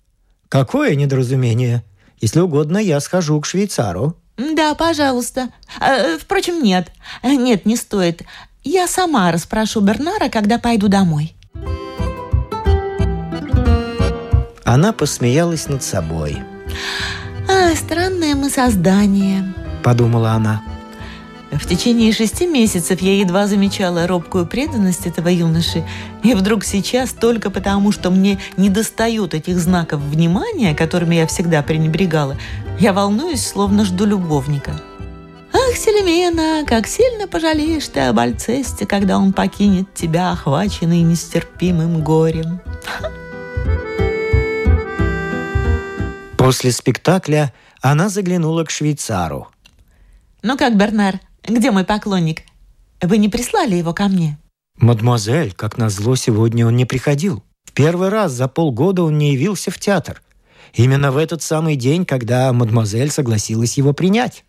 Какое 0.50 0.94
недоразумение? 0.94 1.82
Если 2.20 2.40
угодно, 2.40 2.76
я 2.76 3.00
схожу 3.00 3.40
к 3.40 3.46
швейцару. 3.46 4.16
Да, 4.36 4.74
пожалуйста. 4.74 5.48
А, 5.80 6.18
впрочем, 6.18 6.62
нет. 6.62 6.92
Нет, 7.22 7.66
не 7.66 7.76
стоит. 7.76 8.22
Я 8.64 8.86
сама 8.86 9.32
расспрошу 9.32 9.80
Бернара, 9.80 10.28
когда 10.28 10.58
пойду 10.58 10.88
домой. 10.88 11.34
Она 14.64 14.92
посмеялась 14.92 15.68
над 15.68 15.82
собой. 15.82 16.38
«А, 17.48 17.74
странное 17.76 18.34
мы 18.34 18.50
создание»,— 18.50 19.54
подумала 19.84 20.32
она. 20.32 20.62
В 21.52 21.64
течение 21.66 22.12
шести 22.12 22.46
месяцев 22.46 23.00
я 23.00 23.16
едва 23.16 23.46
замечала 23.46 24.08
робкую 24.08 24.46
преданность 24.46 25.06
этого 25.06 25.28
юноши, 25.28 25.84
и 26.24 26.34
вдруг 26.34 26.64
сейчас, 26.64 27.12
только 27.12 27.50
потому, 27.50 27.92
что 27.92 28.10
мне 28.10 28.40
недостают 28.56 29.32
этих 29.32 29.58
знаков 29.58 30.00
внимания, 30.00 30.74
которыми 30.74 31.14
я 31.14 31.26
всегда 31.28 31.62
пренебрегала, 31.62 32.36
я 32.78 32.92
волнуюсь, 32.92 33.46
словно 33.46 33.84
жду 33.84 34.04
любовника. 34.04 34.80
Ах, 35.52 35.76
Селемена, 35.76 36.66
как 36.66 36.86
сильно 36.86 37.26
пожалеешь 37.26 37.88
ты 37.88 38.00
об 38.00 38.18
Альцесте, 38.18 38.86
когда 38.86 39.18
он 39.18 39.32
покинет 39.32 39.92
тебя, 39.94 40.32
охваченный 40.32 41.00
нестерпимым 41.00 42.02
горем. 42.02 42.60
После 46.36 46.70
спектакля 46.70 47.52
она 47.80 48.08
заглянула 48.08 48.64
к 48.64 48.70
швейцару. 48.70 49.48
«Ну 50.42 50.56
как, 50.56 50.76
Бернар, 50.76 51.20
где 51.42 51.70
мой 51.70 51.84
поклонник? 51.84 52.42
Вы 53.00 53.18
не 53.18 53.28
прислали 53.28 53.74
его 53.74 53.92
ко 53.94 54.08
мне?» 54.08 54.38
«Мадемуазель, 54.78 55.52
как 55.52 55.78
назло, 55.78 56.14
сегодня 56.14 56.66
он 56.66 56.76
не 56.76 56.84
приходил. 56.84 57.42
В 57.64 57.72
первый 57.72 58.10
раз 58.10 58.32
за 58.32 58.46
полгода 58.46 59.02
он 59.02 59.18
не 59.18 59.32
явился 59.32 59.70
в 59.70 59.78
театр. 59.78 60.22
Именно 60.74 61.12
в 61.12 61.16
этот 61.16 61.42
самый 61.42 61.76
день, 61.76 62.04
когда 62.04 62.52
мадемуазель 62.52 63.10
согласилась 63.10 63.78
его 63.78 63.92
принять». 63.92 64.44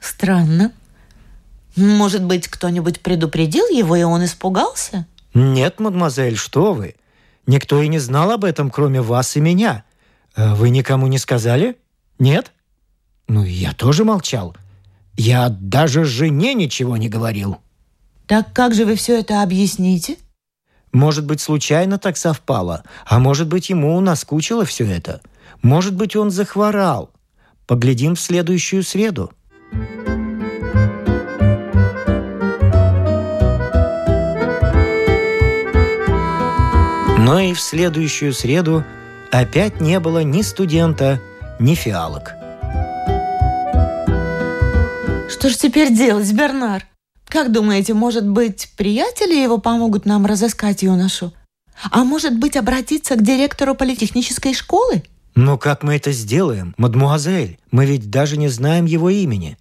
«Странно. 0.00 0.72
Может 1.76 2.24
быть, 2.24 2.48
кто-нибудь 2.48 3.00
предупредил 3.00 3.66
его, 3.68 3.96
и 3.96 4.02
он 4.02 4.24
испугался?» 4.24 5.06
«Нет, 5.34 5.80
мадемуазель, 5.80 6.36
что 6.36 6.72
вы. 6.72 6.94
Никто 7.46 7.80
и 7.80 7.88
не 7.88 7.98
знал 7.98 8.30
об 8.30 8.44
этом, 8.44 8.70
кроме 8.70 9.00
вас 9.00 9.36
и 9.36 9.40
меня. 9.40 9.84
Э, 10.36 10.54
«Вы 10.54 10.70
никому 10.70 11.06
не 11.06 11.18
сказали? 11.18 11.76
Нет?» 12.18 12.52
«Ну, 13.28 13.44
я 13.44 13.72
тоже 13.72 14.04
молчал. 14.04 14.56
Я 15.16 15.48
даже 15.48 16.04
жене 16.04 16.54
ничего 16.54 16.96
не 16.96 17.08
говорил». 17.08 17.58
«Так 18.26 18.52
как 18.52 18.74
же 18.74 18.84
вы 18.84 18.96
все 18.96 19.18
это 19.18 19.42
объясните?» 19.42 20.16
Может 20.92 21.26
быть, 21.26 21.40
случайно 21.40 21.98
так 21.98 22.16
совпало, 22.16 22.82
а 23.06 23.18
может 23.18 23.48
быть, 23.48 23.70
ему 23.70 24.00
наскучило 24.00 24.64
все 24.64 24.86
это. 24.86 25.20
Может 25.62 25.94
быть, 25.94 26.16
он 26.16 26.30
захворал. 26.30 27.10
Поглядим 27.66 28.14
в 28.14 28.20
следующую 28.20 28.82
среду. 28.82 29.32
Но 37.18 37.40
и 37.40 37.52
в 37.52 37.60
следующую 37.60 38.32
среду 38.32 38.84
опять 39.32 39.80
не 39.80 39.98
было 39.98 40.22
ни 40.22 40.42
студента, 40.42 41.20
ни 41.58 41.74
фиалок. 41.74 42.34
Что 45.28 45.50
ж 45.50 45.56
теперь 45.56 45.92
делать, 45.92 46.32
Бернар? 46.32 46.84
Как 47.28 47.50
думаете, 47.52 47.94
может 47.94 48.26
быть, 48.26 48.70
приятели 48.76 49.34
его 49.34 49.58
помогут 49.58 50.06
нам 50.06 50.26
разыскать 50.26 50.82
юношу? 50.82 51.32
А 51.90 52.04
может 52.04 52.38
быть, 52.38 52.56
обратиться 52.56 53.16
к 53.16 53.22
директору 53.22 53.74
политехнической 53.74 54.54
школы? 54.54 55.02
Но 55.34 55.58
как 55.58 55.82
мы 55.82 55.96
это 55.96 56.12
сделаем, 56.12 56.74
мадмуазель? 56.78 57.58
Мы 57.70 57.84
ведь 57.84 58.10
даже 58.10 58.38
не 58.38 58.48
знаем 58.48 58.86
его 58.86 59.10
имени. 59.10 59.58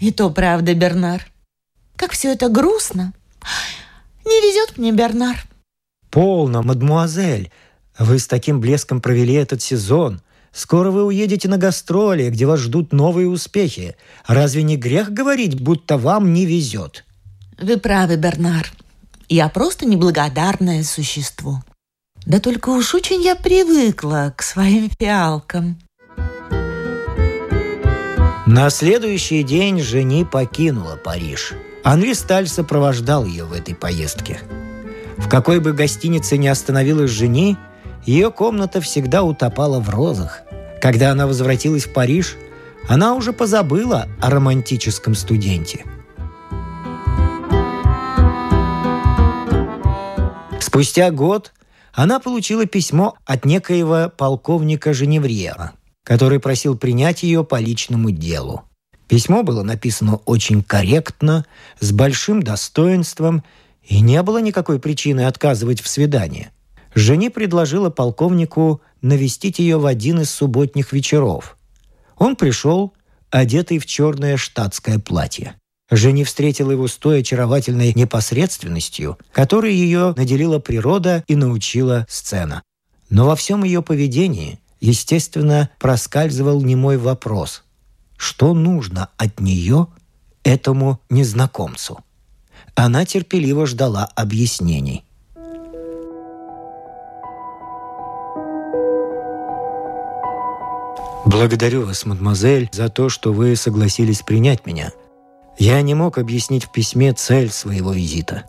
И 0.00 0.10
то 0.10 0.30
правда, 0.30 0.74
Бернар. 0.74 1.26
Как 1.96 2.12
все 2.12 2.32
это 2.32 2.48
грустно. 2.48 3.12
Не 4.24 4.40
везет 4.40 4.78
мне, 4.78 4.92
Бернар. 4.92 5.44
Полно, 6.10 6.62
мадмуазель. 6.62 7.52
Вы 7.98 8.18
с 8.18 8.26
таким 8.26 8.60
блеском 8.60 9.00
провели 9.00 9.34
этот 9.34 9.60
сезон. 9.60 10.22
Скоро 10.54 10.92
вы 10.92 11.04
уедете 11.04 11.48
на 11.48 11.58
гастроли, 11.58 12.30
где 12.30 12.46
вас 12.46 12.60
ждут 12.60 12.92
новые 12.92 13.28
успехи. 13.28 13.96
Разве 14.28 14.62
не 14.62 14.76
грех 14.76 15.10
говорить, 15.10 15.60
будто 15.60 15.98
вам 15.98 16.32
не 16.32 16.46
везет? 16.46 17.04
Вы 17.60 17.76
правы, 17.76 18.14
Бернар. 18.16 18.70
Я 19.28 19.48
просто 19.48 19.84
неблагодарное 19.84 20.84
существо. 20.84 21.60
Да 22.24 22.38
только 22.38 22.68
уж 22.68 22.94
очень 22.94 23.20
я 23.20 23.34
привыкла 23.34 24.32
к 24.36 24.42
своим 24.42 24.90
фиалкам. 24.96 25.76
На 28.46 28.70
следующий 28.70 29.42
день 29.42 29.80
жени 29.80 30.24
покинула 30.24 30.96
Париж. 30.96 31.54
Анри 31.82 32.12
Сталь 32.12 32.46
сопровождал 32.46 33.24
ее 33.24 33.44
в 33.44 33.52
этой 33.52 33.74
поездке. 33.74 34.38
В 35.16 35.28
какой 35.28 35.58
бы 35.58 35.72
гостинице 35.72 36.38
ни 36.38 36.46
остановилась 36.46 37.10
жени, 37.10 37.56
ее 38.06 38.30
комната 38.30 38.80
всегда 38.80 39.22
утопала 39.22 39.80
в 39.80 39.88
розах. 39.90 40.42
Когда 40.80 41.10
она 41.10 41.26
возвратилась 41.26 41.84
в 41.84 41.92
Париж, 41.92 42.36
она 42.88 43.14
уже 43.14 43.32
позабыла 43.32 44.06
о 44.20 44.30
романтическом 44.30 45.14
студенте. 45.14 45.84
Спустя 50.60 51.10
год 51.10 51.52
она 51.92 52.18
получила 52.18 52.66
письмо 52.66 53.14
от 53.24 53.44
некоего 53.44 54.12
полковника 54.14 54.92
Женевьера, 54.92 55.72
который 56.02 56.40
просил 56.40 56.76
принять 56.76 57.22
ее 57.22 57.44
по 57.44 57.60
личному 57.60 58.10
делу. 58.10 58.64
Письмо 59.08 59.42
было 59.42 59.62
написано 59.62 60.16
очень 60.24 60.62
корректно, 60.62 61.46
с 61.78 61.92
большим 61.92 62.42
достоинством, 62.42 63.44
и 63.84 64.00
не 64.00 64.20
было 64.22 64.38
никакой 64.38 64.80
причины 64.80 65.26
отказывать 65.26 65.80
в 65.80 65.88
свидании. 65.88 66.50
Жени 66.94 67.28
предложила 67.28 67.90
полковнику 67.90 68.80
навестить 69.02 69.58
ее 69.58 69.78
в 69.78 69.86
один 69.86 70.20
из 70.20 70.30
субботних 70.30 70.92
вечеров. 70.92 71.56
Он 72.16 72.36
пришел, 72.36 72.94
одетый 73.30 73.78
в 73.78 73.86
черное 73.86 74.36
штатское 74.36 74.98
платье. 74.98 75.56
Жени 75.90 76.24
встретила 76.24 76.70
его 76.70 76.88
с 76.88 76.96
той 76.96 77.20
очаровательной 77.20 77.92
непосредственностью, 77.94 79.18
которой 79.32 79.74
ее 79.74 80.14
наделила 80.16 80.58
природа 80.58 81.24
и 81.26 81.36
научила 81.36 82.06
сцена. 82.08 82.62
Но 83.10 83.26
во 83.26 83.36
всем 83.36 83.64
ее 83.64 83.82
поведении, 83.82 84.60
естественно, 84.80 85.68
проскальзывал 85.78 86.62
немой 86.62 86.96
вопрос, 86.96 87.64
что 88.16 88.54
нужно 88.54 89.10
от 89.18 89.40
нее 89.40 89.88
этому 90.42 91.00
незнакомцу. 91.10 91.98
Она 92.74 93.04
терпеливо 93.04 93.66
ждала 93.66 94.04
объяснений. 94.04 95.04
«Благодарю 101.24 101.86
вас, 101.86 102.04
мадемуазель, 102.04 102.68
за 102.72 102.88
то, 102.88 103.08
что 103.08 103.32
вы 103.32 103.56
согласились 103.56 104.22
принять 104.22 104.66
меня», 104.66 104.92
я 105.58 105.80
не 105.82 105.94
мог 105.94 106.18
объяснить 106.18 106.64
в 106.64 106.72
письме 106.72 107.12
цель 107.12 107.50
своего 107.50 107.92
визита. 107.92 108.44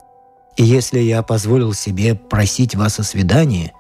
И 0.58 0.64
если 0.64 1.00
я 1.00 1.22
позволил 1.22 1.74
себе 1.74 2.16
просить 2.16 2.76
вас 2.76 3.00
о 3.00 3.04
свидании, 3.04 3.74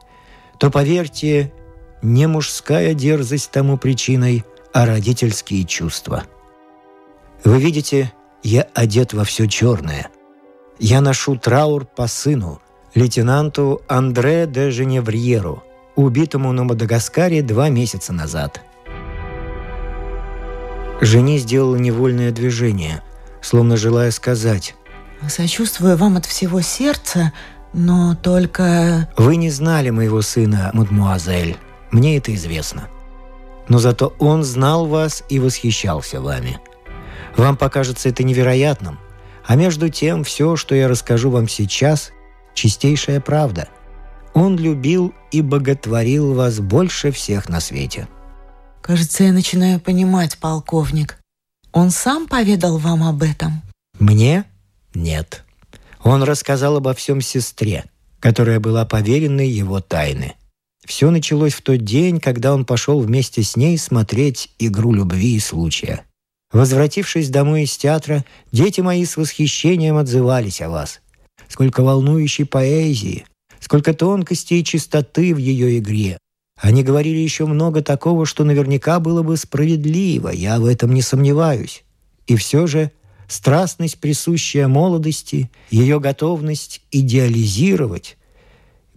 то, 0.60 0.70
поверьте, 0.70 1.52
не 2.02 2.28
мужская 2.28 2.94
дерзость 2.94 3.52
тому 3.52 3.78
причиной, 3.78 4.46
а 4.74 4.86
родительские 4.86 5.64
чувства. 5.64 6.24
Вы 7.44 7.60
видите, 7.60 8.12
я 8.44 8.68
одет 8.74 9.14
во 9.14 9.24
все 9.24 9.48
черное. 9.48 10.10
Я 10.78 11.02
ношу 11.02 11.38
траур 11.38 11.86
по 11.86 12.08
сыну, 12.08 12.62
лейтенанту 12.94 13.82
Андре 13.88 14.46
де 14.46 14.70
Женевриеру, 14.70 15.64
убитому 15.96 16.52
на 16.52 16.66
Мадагаскаре 16.66 17.42
два 17.42 17.70
месяца 17.70 18.12
назад. 18.12 18.62
Жени 21.02 21.38
сделала 21.38 21.76
невольное 21.76 22.32
движение– 22.32 23.02
словно 23.46 23.78
желая 23.78 24.12
сказать. 24.12 24.76
«Сочувствую 25.30 25.98
вам 25.98 26.18
от 26.18 26.26
всего 26.26 26.62
сердца, 26.62 27.32
но 27.74 28.16
только...» 28.16 29.08
«Вы 29.18 29.38
не 29.38 29.50
знали 29.50 29.92
моего 29.92 30.22
сына, 30.22 30.72
мадмуазель. 30.74 31.58
Мне 31.92 32.18
это 32.18 32.34
известно. 32.34 32.88
Но 33.70 33.78
зато 33.78 34.14
он 34.20 34.44
знал 34.44 34.88
вас 34.88 35.24
и 35.30 35.40
восхищался 35.40 36.22
вами. 36.22 36.60
Вам 37.38 37.56
покажется 37.56 38.10
это 38.10 38.24
невероятным, 38.24 39.00
а 39.46 39.56
между 39.56 39.90
тем 39.90 40.24
все, 40.24 40.56
что 40.56 40.76
я 40.76 40.88
расскажу 40.88 41.30
вам 41.30 41.48
сейчас, 41.48 42.12
чистейшая 42.54 43.20
правда. 43.20 43.68
Он 44.34 44.58
любил 44.58 45.14
и 45.32 45.42
боготворил 45.42 46.34
вас 46.34 46.60
больше 46.60 47.12
всех 47.12 47.48
на 47.48 47.60
свете». 47.60 48.08
«Кажется, 48.86 49.24
я 49.24 49.34
начинаю 49.34 49.80
понимать, 49.80 50.38
полковник. 50.38 51.18
Он 51.72 51.90
сам 51.90 52.28
поведал 52.28 52.78
вам 52.78 53.02
об 53.02 53.24
этом? 53.24 53.64
Мне? 53.98 54.46
Нет. 54.94 55.44
Он 56.04 56.22
рассказал 56.22 56.78
обо 56.78 56.94
всем 56.94 57.20
сестре, 57.20 57.86
которая 58.20 58.60
была 58.60 58.86
поверенной 58.86 59.50
его 59.50 59.82
тайны. 59.82 60.36
Все 60.86 61.10
началось 61.10 61.56
в 61.56 61.64
тот 61.64 61.84
день, 61.84 62.20
когда 62.20 62.54
он 62.54 62.64
пошел 62.64 63.00
вместе 63.00 63.42
с 63.42 63.56
ней 63.56 63.76
смотреть 63.80 64.54
«Игру 64.60 64.94
любви 64.94 65.36
и 65.36 65.40
случая». 65.40 66.06
Возвратившись 66.54 67.30
домой 67.30 67.64
из 67.64 67.76
театра, 67.76 68.24
дети 68.52 68.82
мои 68.82 69.04
с 69.04 69.18
восхищением 69.18 69.98
отзывались 69.98 70.62
о 70.62 70.70
вас. 70.70 71.02
Сколько 71.48 71.82
волнующей 71.82 72.46
поэзии, 72.46 73.26
сколько 73.60 73.96
тонкости 73.96 74.54
и 74.54 74.64
чистоты 74.64 75.34
в 75.34 75.40
ее 75.40 75.80
игре. 75.80 76.20
Они 76.60 76.84
говорили 76.84 77.18
еще 77.18 77.46
много 77.46 77.82
такого, 77.82 78.26
что 78.26 78.44
наверняка 78.44 79.00
было 79.00 79.24
бы 79.24 79.36
справедливо, 79.38 80.30
я 80.30 80.60
в 80.60 80.66
этом 80.66 80.94
не 80.94 81.02
сомневаюсь. 81.02 81.84
И 82.28 82.36
все 82.36 82.66
же 82.66 82.92
страстность, 83.28 84.00
присущая 84.00 84.68
молодости, 84.68 85.52
ее 85.70 86.00
готовность 86.00 86.82
идеализировать, 86.92 88.18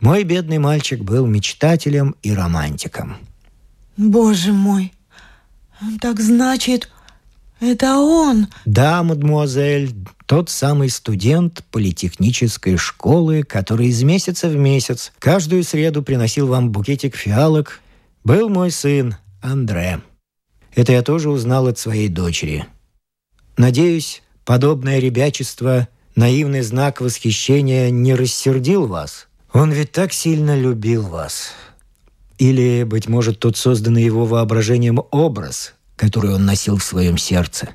мой 0.01 0.23
бедный 0.23 0.59
мальчик 0.59 1.01
был 1.01 1.27
мечтателем 1.27 2.15
и 2.23 2.33
романтиком. 2.33 3.17
Боже 3.97 4.53
мой, 4.53 4.93
так 6.01 6.21
значит, 6.21 6.89
это 7.61 7.97
он? 7.99 8.49
Да, 8.65 9.03
мадмуазель, 9.03 9.95
тот 10.27 10.51
самый 10.51 10.91
студент 10.91 11.65
политехнической 11.71 12.77
школы, 12.77 13.43
который 13.43 13.89
из 13.89 14.03
месяца 14.03 14.49
в 14.49 14.57
месяц 14.57 15.13
каждую 15.19 15.65
среду 15.65 16.03
приносил 16.03 16.47
вам 16.47 16.71
букетик 16.71 17.17
фиалок, 17.17 17.81
был 18.25 18.49
мой 18.49 18.71
сын 18.71 19.17
Андре. 19.43 20.01
Это 20.75 20.93
я 20.93 21.03
тоже 21.03 21.31
узнал 21.31 21.67
от 21.67 21.79
своей 21.79 22.09
дочери. 22.09 22.67
Надеюсь, 23.57 24.23
подобное 24.45 24.99
ребячество, 24.99 25.89
наивный 26.15 26.63
знак 26.63 27.01
восхищения 27.01 27.91
не 27.91 28.15
рассердил 28.15 28.87
вас. 28.87 29.29
Он 29.53 29.73
ведь 29.73 29.93
так 29.93 30.13
сильно 30.13 30.57
любил 30.57 31.03
вас. 31.03 31.53
Или, 32.39 32.85
быть 32.85 33.09
может, 33.09 33.41
тот 33.41 33.57
созданный 33.57 34.05
его 34.05 34.27
воображением 34.27 35.01
образ 35.11 35.75
который 35.99 36.33
он 36.33 36.47
носил 36.47 36.79
в 36.79 36.85
своем 36.85 37.19
сердце. 37.19 37.71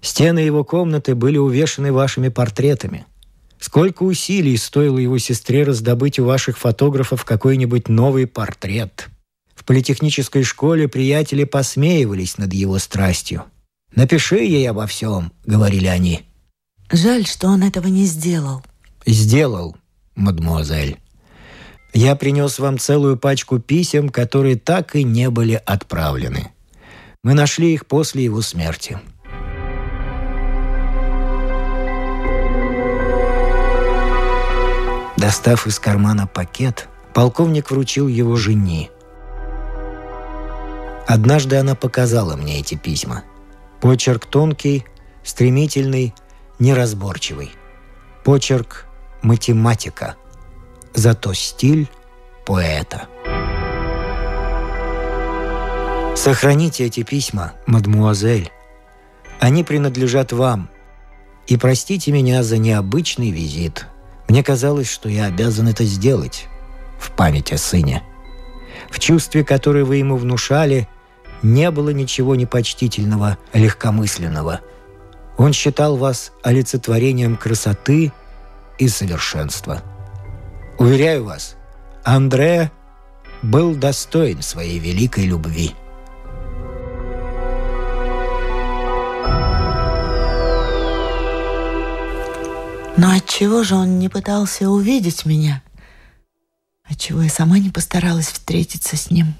Стены 0.00 0.40
его 0.40 0.64
комнаты 0.64 1.14
были 1.14 1.38
увешаны 1.38 1.92
вашими 1.92 2.28
портретами. 2.28 3.06
Сколько 3.58 4.02
усилий 4.02 4.56
стоило 4.56 4.98
его 4.98 5.18
сестре 5.18 5.64
раздобыть 5.64 6.18
у 6.18 6.24
ваших 6.24 6.58
фотографов 6.58 7.24
какой-нибудь 7.24 7.88
новый 7.88 8.26
портрет. 8.26 9.08
В 9.54 9.64
политехнической 9.64 10.44
школе 10.44 10.86
приятели 10.86 11.44
посмеивались 11.44 12.38
над 12.38 12.52
его 12.52 12.78
страстью. 12.78 13.44
«Напиши 13.94 14.36
ей 14.36 14.68
обо 14.68 14.86
всем»,— 14.86 15.32
говорили 15.46 15.86
они. 15.86 16.22
Жаль, 16.92 17.26
что 17.26 17.48
он 17.48 17.62
этого 17.62 17.88
не 17.88 18.06
сделал. 18.06 18.62
«Сделал, 19.04 19.76
мадмуазель. 20.14 20.98
Я 21.92 22.14
принес 22.14 22.58
вам 22.58 22.78
целую 22.78 23.16
пачку 23.16 23.58
писем, 23.58 24.10
которые 24.10 24.56
так 24.56 24.94
и 24.94 25.02
не 25.02 25.30
были 25.30 25.60
отправлены. 25.66 26.52
Мы 27.24 27.34
нашли 27.34 27.74
их 27.74 27.86
после 27.86 28.22
его 28.22 28.42
смерти. 28.42 28.98
Достав 35.16 35.66
из 35.66 35.80
кармана 35.80 36.28
пакет, 36.28 36.88
полковник 37.12 37.72
вручил 37.72 38.06
его 38.06 38.36
жене. 38.36 38.90
Однажды 41.08 41.56
она 41.56 41.74
показала 41.74 42.36
мне 42.36 42.60
эти 42.60 42.76
письма. 42.76 43.24
Почерк 43.80 44.26
тонкий, 44.26 44.84
стремительный, 45.24 46.14
неразборчивый. 46.60 47.50
Почерк 48.24 48.86
математика, 49.22 50.14
зато 50.94 51.34
стиль 51.34 51.88
поэта. 52.46 53.08
Сохраните 56.18 56.84
эти 56.84 57.04
письма, 57.04 57.52
мадмуазель. 57.66 58.50
Они 59.38 59.62
принадлежат 59.62 60.32
вам. 60.32 60.68
И 61.46 61.56
простите 61.56 62.10
меня 62.10 62.42
за 62.42 62.58
необычный 62.58 63.30
визит. 63.30 63.86
Мне 64.26 64.42
казалось, 64.42 64.90
что 64.90 65.08
я 65.08 65.26
обязан 65.26 65.68
это 65.68 65.84
сделать 65.84 66.48
в 66.98 67.12
память 67.12 67.52
о 67.52 67.56
сыне. 67.56 68.02
В 68.90 68.98
чувстве, 68.98 69.44
которое 69.44 69.84
вы 69.84 69.98
ему 69.98 70.16
внушали, 70.16 70.88
не 71.42 71.70
было 71.70 71.90
ничего 71.90 72.34
непочтительного, 72.34 73.38
легкомысленного. 73.52 74.62
Он 75.36 75.52
считал 75.52 75.96
вас 75.96 76.32
олицетворением 76.42 77.36
красоты 77.36 78.12
и 78.76 78.88
совершенства. 78.88 79.82
Уверяю 80.80 81.26
вас, 81.26 81.54
Андре 82.02 82.72
был 83.40 83.76
достоин 83.76 84.42
своей 84.42 84.80
великой 84.80 85.26
любви. 85.26 85.76
Но 92.98 93.12
отчего 93.12 93.62
же 93.62 93.76
он 93.76 94.00
не 94.00 94.08
пытался 94.08 94.68
увидеть 94.68 95.24
меня? 95.24 95.62
Отчего 96.82 97.22
я 97.22 97.28
сама 97.28 97.60
не 97.60 97.70
постаралась 97.70 98.26
встретиться 98.26 98.96
с 98.96 99.12
ним? 99.12 99.34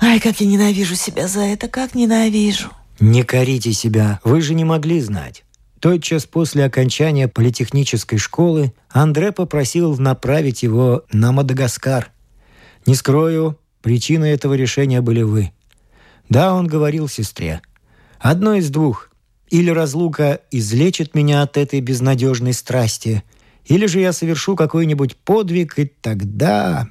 Ай, 0.00 0.20
как 0.20 0.40
я 0.40 0.46
ненавижу 0.46 0.94
себя 0.94 1.26
за 1.26 1.40
это, 1.40 1.66
как 1.66 1.96
ненавижу. 1.96 2.70
Не 3.00 3.24
корите 3.24 3.72
себя, 3.72 4.20
вы 4.22 4.42
же 4.42 4.54
не 4.54 4.64
могли 4.64 5.00
знать. 5.00 5.42
Тотчас 5.80 6.24
после 6.24 6.64
окончания 6.64 7.26
политехнической 7.26 8.18
школы 8.18 8.72
Андре 8.90 9.32
попросил 9.32 9.98
направить 9.98 10.62
его 10.62 11.02
на 11.10 11.32
Мадагаскар. 11.32 12.12
Не 12.86 12.94
скрою, 12.94 13.58
причиной 13.82 14.30
этого 14.30 14.54
решения 14.54 15.00
были 15.00 15.22
вы. 15.22 15.50
Да, 16.28 16.54
он 16.54 16.68
говорил 16.68 17.08
сестре. 17.08 17.60
Одно 18.20 18.54
из 18.54 18.70
двух. 18.70 19.10
Или 19.54 19.70
разлука 19.70 20.40
излечит 20.50 21.14
меня 21.14 21.42
от 21.42 21.56
этой 21.56 21.80
безнадежной 21.80 22.52
страсти, 22.52 23.22
или 23.66 23.86
же 23.86 24.00
я 24.00 24.12
совершу 24.12 24.56
какой-нибудь 24.56 25.14
подвиг, 25.14 25.78
и 25.78 25.84
тогда... 25.84 26.88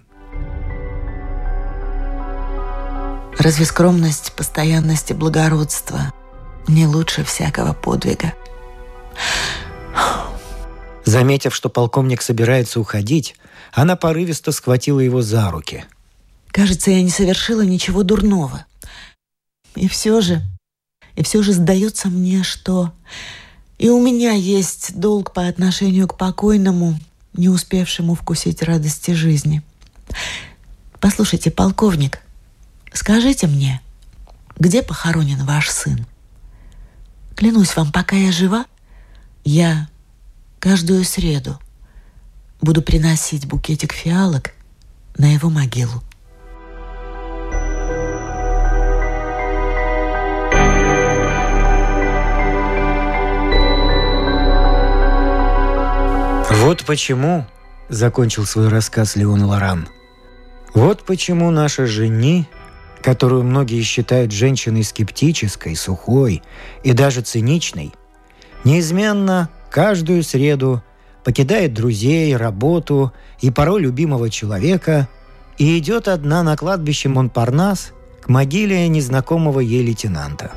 Разве 3.37 3.65
скромность, 3.65 4.31
постоянность 4.37 5.11
и 5.11 5.13
благородство 5.13 6.13
не 6.69 6.87
лучше 6.87 7.25
всякого 7.25 7.73
подвига? 7.73 8.33
Заметив, 11.03 11.53
что 11.53 11.67
полковник 11.67 12.21
собирается 12.21 12.79
уходить, 12.79 13.35
она 13.73 13.97
порывисто 13.97 14.53
схватила 14.53 15.01
его 15.01 15.21
за 15.21 15.51
руки. 15.51 15.83
«Кажется, 16.47 16.91
я 16.91 17.03
не 17.03 17.09
совершила 17.09 17.65
ничего 17.65 18.03
дурного. 18.03 18.65
И 19.75 19.89
все 19.89 20.21
же 20.21 20.41
и 21.15 21.23
все 21.23 21.43
же 21.43 21.53
сдается 21.53 22.09
мне, 22.09 22.43
что 22.43 22.91
и 23.77 23.89
у 23.89 24.01
меня 24.01 24.31
есть 24.31 24.97
долг 24.99 25.33
по 25.33 25.47
отношению 25.47 26.07
к 26.07 26.17
покойному, 26.17 26.99
не 27.33 27.49
успевшему 27.49 28.15
вкусить 28.15 28.61
радости 28.61 29.11
жизни. 29.11 29.61
Послушайте, 30.99 31.51
полковник, 31.51 32.19
скажите 32.93 33.47
мне, 33.47 33.81
где 34.57 34.83
похоронен 34.83 35.43
ваш 35.43 35.69
сын? 35.69 36.05
Клянусь 37.35 37.75
вам, 37.75 37.91
пока 37.91 38.15
я 38.15 38.31
жива, 38.31 38.65
я 39.43 39.89
каждую 40.59 41.03
среду 41.03 41.59
буду 42.61 42.81
приносить 42.81 43.45
букетик 43.47 43.91
фиалок 43.91 44.51
на 45.17 45.33
его 45.33 45.49
могилу. 45.49 46.01
Вот 56.51 56.83
почему,— 56.85 57.45
закончил 57.89 58.45
свой 58.45 58.67
рассказ 58.67 59.15
Леон 59.15 59.43
Лоран,— 59.43 59.87
вот 60.73 61.03
почему 61.03 61.51
наша 61.51 61.85
жени, 61.85 62.47
которую 63.01 63.43
многие 63.43 63.81
считают 63.81 64.31
женщиной 64.31 64.83
скептической, 64.83 65.75
сухой 65.75 66.41
и 66.83 66.93
даже 66.93 67.21
циничной, 67.21 67.93
неизменно 68.63 69.49
каждую 69.69 70.23
среду 70.23 70.83
покидает 71.23 71.73
друзей, 71.73 72.35
работу 72.35 73.13
и 73.39 73.49
порой 73.49 73.81
любимого 73.81 74.29
человека 74.29 75.07
и 75.57 75.77
идет 75.77 76.07
одна 76.07 76.43
на 76.43 76.57
кладбище 76.57 77.09
Монпарнас 77.09 77.93
к 78.21 78.29
могиле 78.29 78.87
незнакомого 78.87 79.59
ей 79.59 79.83
лейтенанта. 79.83 80.51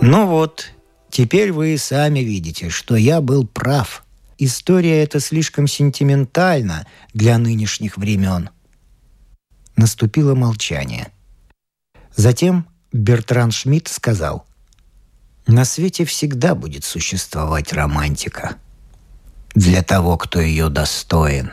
Ну 0.00 0.26
вот, 0.26 0.74
Теперь 1.14 1.52
вы 1.52 1.78
сами 1.78 2.18
видите, 2.18 2.70
что 2.70 2.96
я 2.96 3.20
был 3.20 3.46
прав. 3.46 4.04
История 4.36 5.00
эта 5.04 5.20
слишком 5.20 5.68
сентиментальна 5.68 6.88
для 7.12 7.38
нынешних 7.38 7.96
времен. 7.98 8.50
Наступило 9.76 10.34
молчание. 10.34 11.12
Затем 12.16 12.66
Бертран 12.92 13.52
Шмидт 13.52 13.86
сказал, 13.86 14.44
«На 15.46 15.64
свете 15.64 16.04
всегда 16.04 16.56
будет 16.56 16.82
существовать 16.82 17.72
романтика. 17.72 18.56
Для 19.54 19.84
того, 19.84 20.16
кто 20.16 20.40
ее 20.40 20.68
достоин». 20.68 21.52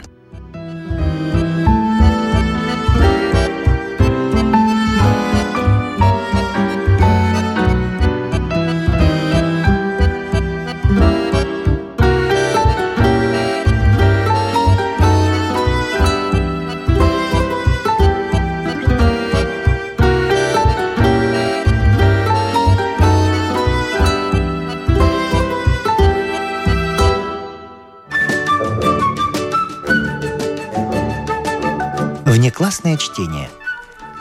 Внеклассное 32.61 32.95
чтение. 32.95 33.49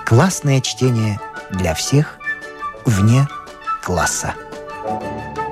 Классное 0.06 0.62
чтение 0.62 1.20
для 1.50 1.74
всех 1.74 2.16
вне 2.86 3.28
класса. 3.82 4.34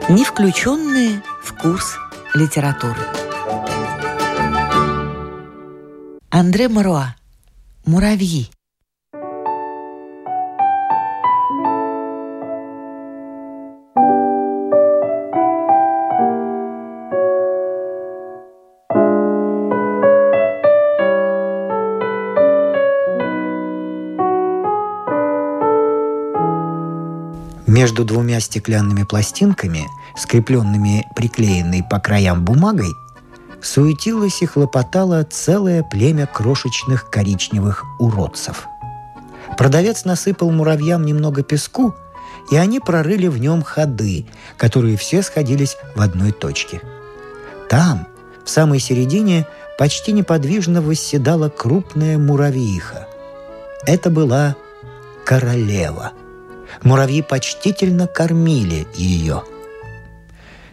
Не 0.09 0.24
включенные 0.24 1.22
в 1.44 1.53
курс 1.53 1.98
литературы. 2.33 2.96
Андре 6.31 6.70
Маруа. 6.70 7.14
Муравьи. 7.85 8.51
Между 27.88 28.05
двумя 28.05 28.38
стеклянными 28.38 29.05
пластинками, 29.05 29.88
скрепленными 30.14 31.07
приклеенной 31.16 31.83
по 31.83 31.98
краям 31.98 32.44
бумагой, 32.44 32.90
суетилось 33.62 34.42
и 34.42 34.46
хлопотало 34.46 35.22
целое 35.24 35.83
племя 35.83 36.27
крошечных 36.27 37.09
коричневых 37.09 37.87
уродцев. 37.98 38.68
Продавец 39.57 40.05
насыпал 40.05 40.51
муравьям 40.51 41.07
немного 41.07 41.42
песку, 41.42 41.94
и 42.51 42.57
они 42.57 42.79
прорыли 42.79 43.29
в 43.29 43.38
нем 43.38 43.62
ходы, 43.62 44.27
которые 44.59 44.98
все 44.98 45.22
сходились 45.22 45.79
в 45.96 46.03
одной 46.03 46.33
точке. 46.33 46.83
Там, 47.70 48.07
в 48.44 48.51
самой 48.51 48.81
середине, 48.81 49.46
почти 49.79 50.12
неподвижно 50.12 50.83
восседала 50.83 51.48
крупная 51.48 52.18
муравьиха. 52.18 53.09
Это 53.87 54.11
была 54.11 54.57
королева– 55.24 56.12
Муравьи 56.82 57.22
почтительно 57.22 58.06
кормили 58.06 58.86
ее. 58.94 59.42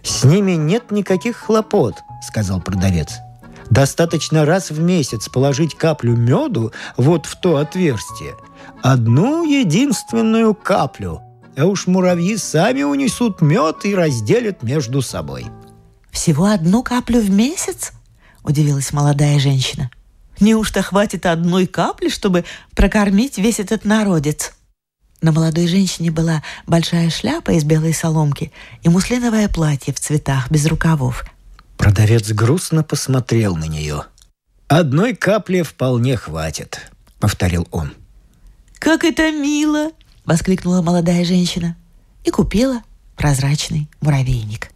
«С 0.03 0.23
ними 0.23 0.51
нет 0.51 0.91
никаких 0.91 1.35
хлопот»,— 1.37 1.95
сказал 2.21 2.61
продавец. 2.61 3.13
«Достаточно 3.71 4.45
раз 4.45 4.69
в 4.69 4.79
месяц 4.79 5.27
положить 5.29 5.75
каплю 5.75 6.15
меду 6.15 6.71
вот 6.95 7.25
в 7.25 7.39
то 7.39 7.57
отверстие. 7.57 8.35
Одну 8.83 9.43
единственную 9.43 10.53
каплю. 10.53 11.21
А 11.57 11.65
уж 11.65 11.87
муравьи 11.87 12.37
сами 12.37 12.83
унесут 12.83 13.41
мед 13.41 13.85
и 13.85 13.95
разделят 13.95 14.61
между 14.61 15.01
собой». 15.01 15.47
«Всего 16.11 16.45
одну 16.45 16.83
каплю 16.83 17.19
в 17.19 17.29
месяц?»– 17.31 17.91
удивилась 18.43 18.93
молодая 18.93 19.39
женщина. 19.39 19.89
«Неужто 20.39 20.83
хватит 20.83 21.25
одной 21.25 21.65
капли, 21.65 22.09
чтобы 22.09 22.45
прокормить 22.75 23.39
весь 23.39 23.59
этот 23.59 23.85
народец?» 23.85 24.54
На 25.25 25.31
молодой 25.31 25.65
женщине 25.65 26.11
была 26.11 26.43
большая 26.67 27.09
шляпа 27.09 27.49
из 27.49 27.63
белой 27.63 27.95
соломки 27.95 28.51
и 28.83 28.89
муслиновое 28.89 29.49
платье 29.49 29.91
в 29.91 29.99
цветах, 29.99 30.51
без 30.51 30.67
рукавов. 30.67 31.25
Продавец 31.77 32.29
грустно 32.29 32.83
посмотрел 32.83 33.55
на 33.55 33.65
нее. 33.65 34.03
«Одной 34.67 35.15
капли 35.15 35.63
вполне 35.63 36.15
хватит»,— 36.15 36.79
повторил 37.19 37.67
он. 37.71 37.95
«Как 38.77 39.03
это 39.03 39.31
мило!»— 39.31 39.89
воскликнула 40.25 40.83
молодая 40.83 41.25
женщина 41.25 41.75
и 42.23 42.29
купила 42.29 42.83
прозрачный 43.15 43.89
муравейник. 44.01 44.69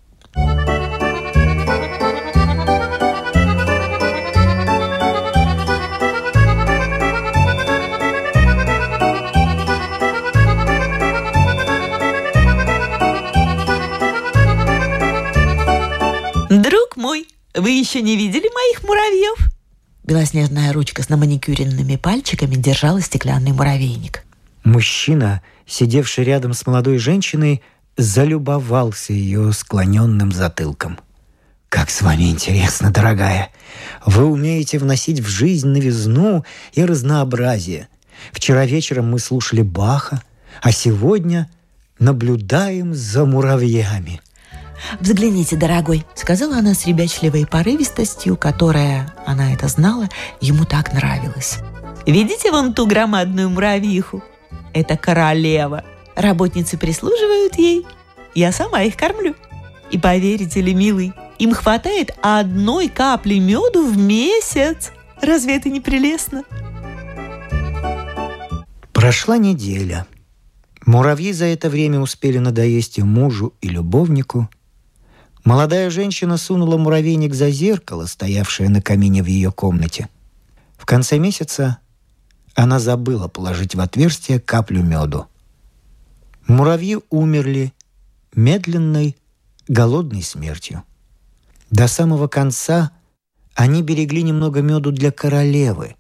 «Друг 16.49 16.97
мой, 16.97 17.27
вы 17.53 17.69
еще 17.69 18.01
не 18.01 18.17
видели 18.17 18.51
моих 18.51 18.83
муравьев?» 18.83 19.51
Белоснежная 20.03 20.73
ручка 20.73 21.03
с 21.03 21.09
наманикюренными 21.09 21.95
пальчиками 21.95 22.55
держала 22.55 23.01
стеклянный 23.01 23.51
муравейник. 23.51 24.23
Мужчина, 24.63 25.43
сидевший 25.67 26.23
рядом 26.23 26.53
с 26.53 26.65
молодой 26.65 26.97
женщиной, 26.97 27.61
залюбовался 27.97 29.13
ее 29.13 29.53
склоненным 29.53 30.31
затылком. 30.31 30.99
«Как 31.69 31.91
с 31.91 32.01
вами 32.01 32.31
интересно, 32.31 32.89
дорогая! 32.89 33.51
Вы 34.03 34.25
умеете 34.25 34.79
вносить 34.79 35.19
в 35.19 35.27
жизнь 35.27 35.67
новизну 35.67 36.45
и 36.73 36.83
разнообразие. 36.83 37.89
Вчера 38.31 38.65
вечером 38.65 39.11
мы 39.11 39.19
слушали 39.19 39.61
Баха, 39.61 40.23
а 40.63 40.71
сегодня 40.71 41.47
наблюдаем 41.99 42.95
за 42.95 43.25
муравьями. 43.25 44.19
«Взгляните, 44.99 45.55
дорогой»,— 45.55 46.05
сказала 46.15 46.57
она 46.57 46.73
с 46.73 46.85
ребячливой 46.85 47.45
порывистостью, 47.45 48.37
которая, 48.37 49.13
она 49.25 49.53
это 49.53 49.67
знала, 49.67 50.09
ему 50.41 50.65
так 50.65 50.93
нравилась. 50.93 51.59
«Видите 52.05 52.51
вон 52.51 52.73
ту 52.73 52.87
громадную 52.87 53.49
муравьиху? 53.49 54.23
Это 54.73 54.97
королева. 54.97 55.83
Работницы 56.15 56.77
прислуживают 56.77 57.57
ей. 57.57 57.85
Я 58.35 58.51
сама 58.51 58.83
их 58.83 58.95
кормлю. 58.95 59.35
И 59.91 59.97
поверите 59.97 60.61
ли, 60.61 60.73
милый, 60.73 61.13
им 61.39 61.53
хватает 61.53 62.11
одной 62.21 62.89
капли 62.89 63.35
меду 63.39 63.87
в 63.87 63.97
месяц. 63.97 64.91
Разве 65.21 65.57
это 65.57 65.69
не 65.69 65.81
прелестно?» 65.81 66.43
Прошла 68.93 69.37
неделя. 69.37 70.05
Муравьи 70.85 71.31
за 71.31 71.45
это 71.45 71.69
время 71.69 71.99
успели 71.99 72.37
надоесть 72.37 72.97
и 72.97 73.03
мужу, 73.03 73.53
и 73.61 73.69
любовнику– 73.69 74.49
Молодая 75.49 75.89
женщина 75.89 76.37
сунула 76.37 76.77
муравейник 76.77 77.33
за 77.33 77.49
зеркало, 77.49 78.05
стоявшее 78.05 78.69
на 78.69 78.83
камине 78.83 79.23
в 79.23 79.25
ее 79.25 79.51
комнате. 79.51 80.07
В 80.77 80.85
конце 80.85 81.17
месяца 81.17 81.79
она 82.53 82.79
забыла 82.79 83.27
положить 83.29 83.73
в 83.73 83.79
отверстие 83.79 84.39
каплю 84.39 84.83
меду. 84.83 85.25
Муравьи 86.45 86.99
умерли 87.09 87.73
медленной, 88.35 89.17
голодной 89.67 90.21
смертью. 90.21 90.83
До 91.71 91.87
самого 91.87 92.27
конца 92.27 92.91
они 93.55 93.81
берегли 93.81 94.21
немного 94.21 94.61
меду 94.61 94.91
для 94.91 95.11
королевы, 95.11 95.95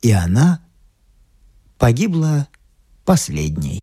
и 0.00 0.10
она 0.10 0.64
погибла 1.76 2.48
последней. 3.04 3.82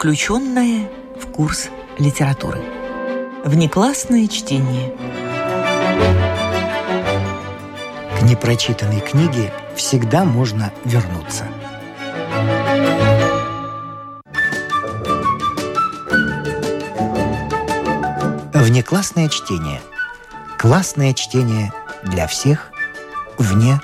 Включенное 0.00 0.88
в 1.14 1.26
курс 1.30 1.68
литературы. 1.98 2.62
Внеклассное 3.44 4.28
чтение. 4.28 4.94
К 8.18 8.22
непрочитанной 8.22 9.02
книге 9.02 9.52
всегда 9.76 10.24
можно 10.24 10.72
вернуться. 10.86 11.44
Внеклассное 18.54 19.28
чтение. 19.28 19.82
Классное 20.56 21.12
чтение 21.12 21.74
для 22.04 22.26
всех 22.26 22.70
вне 23.36 23.78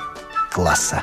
класса. 0.51 1.03